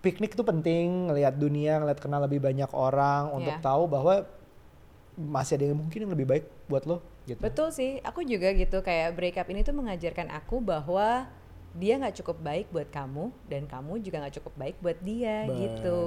piknik 0.00 0.32
itu 0.36 0.44
penting, 0.44 1.08
ngelihat 1.12 1.36
dunia, 1.36 1.80
ngelihat 1.80 2.00
kenal 2.00 2.24
lebih 2.24 2.40
banyak 2.40 2.68
orang 2.72 3.32
untuk 3.32 3.56
Iya. 3.56 3.64
tahu 3.64 3.84
bahwa 3.88 4.14
masih 5.20 5.60
ada 5.60 5.64
yang 5.68 5.78
mungkin 5.78 6.08
yang 6.08 6.12
lebih 6.16 6.26
baik 6.26 6.44
buat 6.64 6.88
lo 6.88 7.04
gitu. 7.28 7.38
Betul 7.38 7.68
sih, 7.70 8.00
aku 8.00 8.24
juga 8.24 8.50
gitu 8.56 8.80
kayak 8.80 9.12
breakup 9.12 9.46
ini 9.52 9.60
tuh 9.60 9.76
mengajarkan 9.76 10.32
aku 10.32 10.64
bahwa 10.64 11.28
dia 11.70 11.94
nggak 12.02 12.18
cukup 12.18 12.42
baik 12.42 12.66
buat 12.74 12.90
kamu 12.90 13.30
dan 13.46 13.62
kamu 13.70 14.02
juga 14.02 14.26
nggak 14.26 14.42
cukup 14.42 14.54
baik 14.58 14.76
buat 14.82 14.98
dia 15.06 15.46
gitu. 15.46 16.00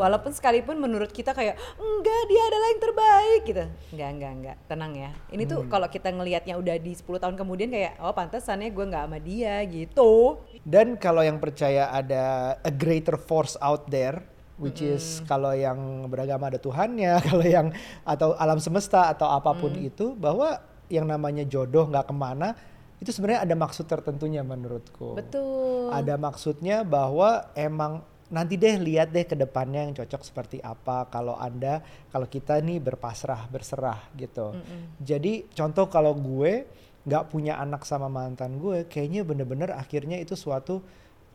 Walaupun 0.00 0.32
sekalipun 0.32 0.80
menurut 0.80 1.12
kita 1.12 1.36
kayak 1.36 1.60
enggak 1.76 2.22
dia 2.32 2.42
adalah 2.48 2.68
yang 2.72 2.80
terbaik 2.80 3.40
gitu. 3.44 3.64
Enggak 3.92 4.10
enggak 4.16 4.32
enggak, 4.32 4.56
tenang 4.72 4.92
ya. 4.96 5.10
Ini 5.28 5.42
tuh 5.44 5.60
Hmm. 5.60 5.68
kalau 5.68 5.84
kita 5.92 6.08
ngelihatnya 6.08 6.56
udah 6.56 6.76
di 6.80 6.96
10 6.96 7.20
tahun 7.20 7.36
kemudian 7.36 7.68
kayak 7.68 8.00
oh 8.00 8.16
pantesannya 8.16 8.72
gue 8.72 8.84
nggak 8.88 9.04
sama 9.04 9.18
dia 9.20 9.60
gitu. 9.68 10.40
Dan 10.64 10.96
kalau 10.96 11.20
yang 11.20 11.36
percaya 11.36 11.92
ada 11.92 12.56
a 12.64 12.72
greater 12.72 13.20
force 13.20 13.60
out 13.60 13.84
there, 13.92 14.24
which 14.60 14.84
is 14.84 15.24
kalau 15.24 15.56
yang 15.56 16.06
beragama 16.06 16.52
ada 16.52 16.60
Tuhannya, 16.60 17.18
kalau 17.32 17.42
yang 17.42 17.72
atau 18.04 18.36
alam 18.36 18.60
semesta 18.60 19.08
atau 19.08 19.32
apa 19.32 19.56
pun 19.56 19.72
itu, 19.74 20.12
bahwa 20.14 20.60
yang 20.92 21.08
namanya 21.08 21.42
jodoh 21.48 21.88
nggak 21.88 22.06
ke 22.06 22.14
mana, 22.14 22.52
itu 23.00 23.10
sebenarnya 23.10 23.48
ada 23.48 23.56
maksud 23.56 23.88
tertentunya 23.88 24.44
menurutku. 24.44 25.16
Betul. 25.16 25.88
Ada 25.90 26.20
maksudnya 26.20 26.84
bahwa 26.84 27.48
emang 27.56 28.04
nanti 28.30 28.54
deh 28.54 28.78
lihat 28.78 29.10
deh 29.10 29.26
ke 29.26 29.34
depannya 29.34 29.90
yang 29.90 29.94
cocok 29.96 30.22
seperti 30.22 30.62
apa 30.62 31.10
kalau 31.10 31.34
anda 31.34 31.82
kalau 32.14 32.30
kita 32.30 32.62
nih 32.62 32.78
berpasrah 32.78 33.50
berserah 33.50 33.98
gitu. 34.14 34.54
Jadi 35.02 35.50
contoh 35.50 35.90
kalau 35.90 36.14
gue 36.14 36.68
nggak 37.08 37.32
punya 37.32 37.58
anak 37.58 37.82
sama 37.88 38.06
mantan 38.06 38.60
gue, 38.60 38.86
kayaknya 38.86 39.24
bener-bener 39.24 39.72
akhirnya 39.72 40.20
itu 40.20 40.36
suatu 40.36 40.84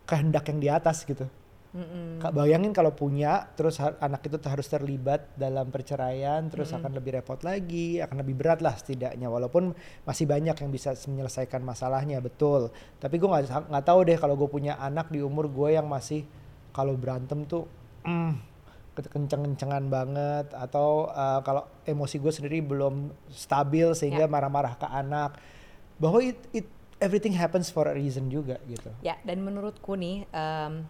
kehendak 0.06 0.48
yang 0.54 0.60
di 0.62 0.70
atas 0.70 1.04
gitu. 1.04 1.26
Mm-mm. 1.76 2.24
Kak, 2.24 2.32
bayangin 2.32 2.72
kalau 2.72 2.96
punya 2.96 3.52
terus 3.52 3.76
anak 3.78 4.24
itu 4.24 4.40
harus 4.42 4.64
terlibat 4.66 5.28
dalam 5.36 5.68
perceraian 5.68 6.48
terus 6.48 6.72
akan 6.72 6.96
lebih 6.96 7.20
repot 7.20 7.36
lagi 7.44 8.00
akan 8.00 8.24
lebih 8.24 8.32
berat 8.34 8.64
lah 8.64 8.72
setidaknya 8.72 9.28
walaupun 9.28 9.76
masih 10.02 10.24
banyak 10.24 10.56
yang 10.56 10.72
bisa 10.72 10.96
menyelesaikan 11.06 11.60
masalahnya 11.60 12.24
betul 12.24 12.72
tapi 12.96 13.20
gue 13.20 13.28
nggak 13.28 13.44
sa- 13.46 13.68
nggak 13.68 13.86
tahu 13.86 14.00
deh 14.04 14.16
kalau 14.16 14.34
gue 14.34 14.48
punya 14.48 14.80
anak 14.80 15.12
di 15.12 15.20
umur 15.20 15.52
gue 15.52 15.76
yang 15.76 15.84
masih 15.86 16.24
kalau 16.72 16.96
berantem 16.96 17.44
tuh 17.44 17.68
mm, 18.08 18.32
ke- 18.96 19.12
kenceng-kencengan 19.12 19.84
banget 19.86 20.48
atau 20.52 21.12
uh, 21.12 21.44
kalau 21.44 21.68
emosi 21.84 22.16
gue 22.18 22.32
sendiri 22.32 22.64
belum 22.64 23.12
stabil 23.28 23.92
sehingga 23.92 24.24
Ya. 24.24 24.32
marah-marah 24.32 24.80
ke 24.80 24.88
anak 24.88 25.36
bahwa 25.96 26.24
it, 26.24 26.40
it 26.52 26.68
everything 26.96 27.36
happens 27.36 27.68
for 27.68 27.84
a 27.84 27.94
reason 27.94 28.32
juga 28.32 28.56
gitu 28.64 28.88
Ya, 29.00 29.20
dan 29.22 29.44
menurutku 29.44 30.00
nih, 30.00 30.24
em, 30.26 30.88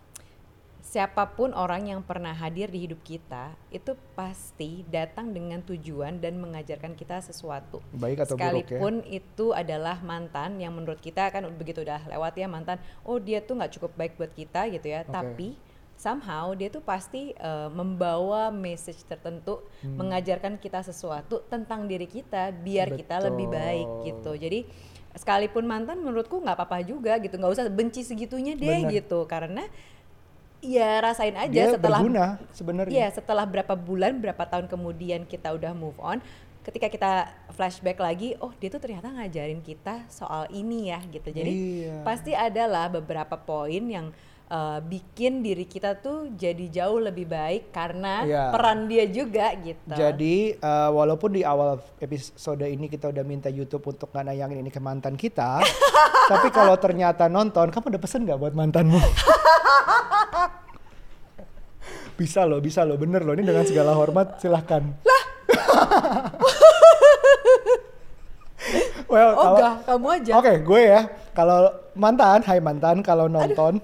siapa 0.95 1.27
pun 1.35 1.51
orang 1.51 1.91
yang 1.91 1.99
pernah 1.99 2.31
hadir 2.31 2.71
di 2.71 2.87
hidup 2.87 3.03
kita 3.03 3.51
itu 3.67 3.99
pasti 4.15 4.87
datang 4.87 5.35
dengan 5.35 5.59
tujuan 5.59 6.23
dan 6.23 6.39
mengajarkan 6.39 6.95
kita 6.95 7.19
sesuatu. 7.19 7.83
baik 7.91 8.23
atau 8.23 8.39
buruk 8.39 8.63
ya 8.63 8.79
Sekalipun 8.79 8.95
itu 9.03 9.51
adalah 9.51 9.99
mantan 9.99 10.55
yang 10.55 10.71
menurut 10.71 11.03
kita 11.03 11.27
kan 11.35 11.43
begitu 11.59 11.83
udah 11.83 11.99
lewat 12.07 12.39
ya 12.39 12.47
mantan, 12.47 12.79
oh 13.03 13.19
dia 13.19 13.43
tuh 13.43 13.59
nggak 13.59 13.75
cukup 13.75 13.91
baik 13.99 14.15
buat 14.15 14.31
kita 14.31 14.71
gitu 14.71 14.87
ya. 14.87 15.03
Oke. 15.03 15.11
Tapi 15.11 15.49
somehow 15.99 16.55
dia 16.55 16.71
tuh 16.71 16.79
pasti 16.79 17.35
uh, 17.43 17.67
membawa 17.67 18.47
message 18.47 19.03
tertentu 19.03 19.67
Hmm. 19.83 19.99
mengajarkan 19.99 20.59
kita 20.59 20.79
sesuatu 20.79 21.43
tentang 21.51 21.87
diri 21.91 22.07
kita 22.07 22.51
biar 22.51 22.95
kita 22.95 23.19
lebih 23.23 23.47
baik 23.47 23.87
Betul. 23.87 24.03
gitu 24.03 24.31
jadi 24.47 24.59
sekalipun 25.15 25.63
mantan 25.63 26.03
menurutku 26.03 26.43
nggak 26.43 26.59
apa-apa 26.59 26.83
juga 26.83 27.15
gitu 27.23 27.39
nggak 27.39 27.53
usah 27.55 27.65
benci 27.71 28.03
segitunya 28.03 28.59
deh 28.59 28.83
Bener. 28.83 28.91
gitu 28.99 29.23
karena 29.23 29.63
ya 30.65 30.99
rasain 31.05 31.37
aja 31.37 31.53
Dia 31.53 31.65
setelah 31.77 31.99
berguna 32.01 32.25
sebenarnya. 32.51 32.93
Iya, 32.93 33.07
setelah 33.13 33.45
berapa 33.45 33.73
bulan, 33.77 34.17
berapa 34.17 34.43
tahun 34.49 34.65
kemudian 34.65 35.29
kita 35.29 35.53
udah 35.53 35.71
move 35.77 35.97
on, 36.01 36.17
ketika 36.65 36.89
kita 36.89 37.11
flashback 37.53 38.01
lagi, 38.01 38.33
oh 38.41 38.49
dia 38.57 38.73
tuh 38.73 38.81
ternyata 38.81 39.13
ngajarin 39.13 39.61
kita 39.61 40.09
soal 40.09 40.49
ini 40.49 40.89
ya 40.89 40.99
gitu. 41.13 41.29
Jadi 41.29 41.53
Iya. 41.85 42.01
pasti 42.01 42.33
adalah 42.33 42.89
beberapa 42.89 43.37
poin 43.37 43.85
yang 43.85 44.09
uh, 44.49 44.81
bikin 44.81 45.45
diri 45.45 45.69
kita 45.69 46.01
tuh 46.01 46.33
jadi 46.33 46.65
jauh 46.69 46.97
lebih 46.97 47.29
baik 47.29 47.69
karena 47.69 48.25
Iya. 48.25 48.43
peran 48.49 48.89
dia 48.89 49.05
juga 49.05 49.53
gitu. 49.61 49.93
Jadi 49.93 50.57
eh, 50.57 50.89
walaupun 50.89 51.37
di 51.37 51.41
awal 51.45 51.77
episode 52.01 52.65
ini 52.65 52.89
kita 52.89 53.13
udah 53.13 53.21
minta 53.21 53.49
YouTube 53.49 53.85
untuk 53.85 54.09
nggak 54.09 54.25
nayangin 54.33 54.65
ini 54.65 54.73
ke 54.73 54.81
mantan 54.81 55.13
kita, 55.13 55.61
tapi 56.31 56.49
kalau 56.49 56.73
ternyata 56.81 57.29
nonton, 57.29 57.69
kamu 57.69 57.93
udah 57.93 58.01
pesen 58.01 58.25
nggak 58.25 58.41
buat 58.41 58.53
mantanmu? 58.57 58.97
bisa 62.15 62.47
loh, 62.47 62.63
bisa 62.63 62.87
loh, 62.87 62.95
bener 62.95 63.23
loh. 63.23 63.35
Ini 63.35 63.43
dengan 63.43 63.65
segala 63.67 63.93
hormat, 63.93 64.39
silahkan. 64.39 64.83
Lah. 65.03 65.23
well, 69.11 69.31
oh 69.35 69.47
enggak, 69.55 69.73
kamu 69.85 70.07
aja. 70.15 70.31
Oke, 70.39 70.53
gue 70.63 70.81
ya. 70.81 71.01
Kalau 71.35 71.75
mantan, 71.93 72.41
hai 72.47 72.59
mantan, 72.63 73.03
kalau 73.03 73.27
nonton. 73.27 73.83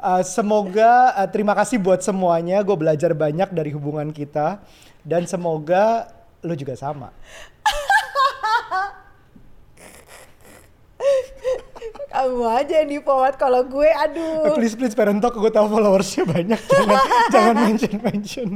Uh, 0.00 0.24
semoga 0.36 1.12
uh, 1.14 1.28
terima 1.28 1.52
kasih 1.52 1.76
buat 1.76 2.00
semuanya. 2.00 2.64
Gue 2.64 2.80
belajar 2.80 3.12
banyak 3.12 3.52
dari 3.52 3.70
hubungan 3.76 4.08
kita 4.10 4.64
dan 5.04 5.28
semoga 5.28 6.08
lu 6.40 6.56
juga 6.56 6.72
sama. 6.76 7.12
Kamu 12.20 12.44
aja 12.44 12.84
yang 12.84 12.90
di 12.90 13.00
forward 13.00 13.32
kalau 13.34 13.64
gue 13.64 13.80
Eh, 13.82 13.96
aduh. 13.96 14.52
please 14.52 14.76
please 14.76 14.92
parent 14.92 15.18
talk 15.18 15.32
gue 15.32 15.48
tahu 15.48 15.72
followersnya 15.72 16.28
banyak 16.28 16.60
jangan 16.68 16.96
jangan 17.32 17.54
mention 17.56 17.94
mention. 17.98 18.48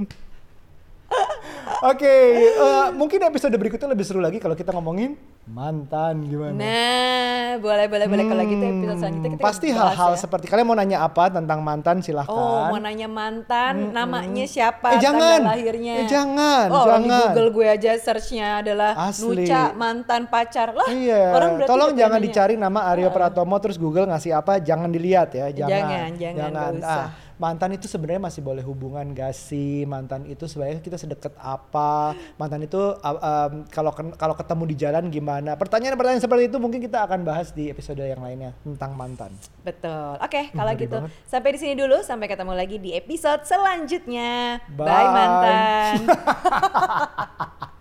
Oke, 1.84 2.08
eh, 2.40 2.86
mungkin 2.92 3.20
episode 3.22 3.52
berikutnya 3.52 3.84
lebih 3.86 4.02
seru 4.02 4.16
lagi 4.16 4.36
kalau 4.36 4.52
kita 4.52 4.72
ngomongin 4.72 5.20
mantan 5.44 6.24
gimana? 6.24 6.56
Nah, 6.56 7.44
boleh 7.58 7.86
boleh 7.86 8.06
boleh 8.08 8.24
kalau 8.24 8.42
gitu 8.42 8.64
episode 8.64 8.88
Hmm, 8.88 8.96
selanjutnya 8.96 9.30
kita 9.30 9.42
pasti 9.42 9.68
hal-hal 9.68 10.10
ya. 10.10 10.18
seperti 10.18 10.46
kalian 10.46 10.64
mau 10.64 10.72
nanya 10.72 11.04
apa 11.04 11.28
tentang 11.28 11.60
mantan 11.60 12.00
silahkan. 12.00 12.32
Oh, 12.32 12.68
mau 12.68 12.80
nanya 12.80 13.04
mantan, 13.04 13.92
namanya 13.92 14.44
siapa, 14.46 14.96
Eh, 14.96 15.00
jangan. 15.02 15.44
tanggal 15.44 15.52
lahirnya. 15.52 15.94
Eh, 15.94 16.06
jangan, 16.06 16.66
Oh, 16.68 16.88
orang 16.88 17.02
di 17.02 17.08
jangan. 17.10 17.20
Google 17.28 17.48
gue 17.52 17.66
aja 17.68 17.90
searchnya 17.94 18.48
adalah 18.58 18.90
Asli. 19.04 19.44
Nuca 19.44 19.62
mantan 19.74 20.22
pacar. 20.24 20.72
Lah, 20.72 20.88
Iya, 20.88 21.22
orang 21.32 21.50
tolong 21.62 21.92
jangan 21.92 22.16
nanya. 22.16 22.26
dicari 22.26 22.54
nama 22.56 22.80
Aryo 22.88 23.12
Pratomo 23.12 23.56
terus 23.58 23.76
Google 23.76 24.08
ngasih 24.08 24.32
apa, 24.32 24.56
jangan 24.58 24.88
dilihat 24.88 25.28
ya, 25.32 25.52
jangan. 25.54 25.68
Jangan, 25.68 26.10
jangan, 26.16 26.72
usah. 26.74 26.88
Ah, 26.96 27.08
mantan 27.36 27.74
itu 27.74 27.86
sebenarnya 27.90 28.22
masih 28.22 28.40
boleh 28.40 28.64
hubungan 28.64 29.04
gak 29.12 29.34
sih? 29.34 29.84
Mantan 29.84 30.26
itu 30.26 30.46
sebenarnya 30.46 30.80
kita 30.80 30.96
sedekat 30.98 31.34
apa? 31.38 32.14
Mantan 32.38 32.64
itu 32.64 32.78
uh, 32.78 33.18
um, 33.18 33.64
kalau 33.68 33.92
kalau 34.14 34.34
ketemu 34.34 34.62
di 34.70 34.76
jalan 34.78 35.04
gimana? 35.10 35.58
Pertanyaan-pertanyaan 35.58 36.22
seperti 36.22 36.48
itu 36.48 36.56
mungkin 36.62 36.80
kita 36.82 37.04
akan 37.04 37.26
bahas 37.26 37.50
di 37.50 37.70
episode 37.70 38.02
yang 38.02 38.22
lainnya 38.22 38.54
tentang 38.62 38.94
mantan. 38.94 39.32
Betul. 39.62 40.18
Oke, 40.20 40.50
kalau 40.54 40.72
ngeri 40.74 40.84
gitu 40.86 40.98
banget. 41.02 41.10
sampai 41.26 41.50
di 41.54 41.58
sini 41.58 41.74
dulu. 41.74 41.96
Sampai 42.04 42.26
ketemu 42.30 42.52
lagi 42.54 42.76
di 42.78 42.90
episode 42.94 43.42
selanjutnya. 43.46 44.62
Bye. 44.72 44.86
Bye 44.86 45.08
mantan. 45.10 45.94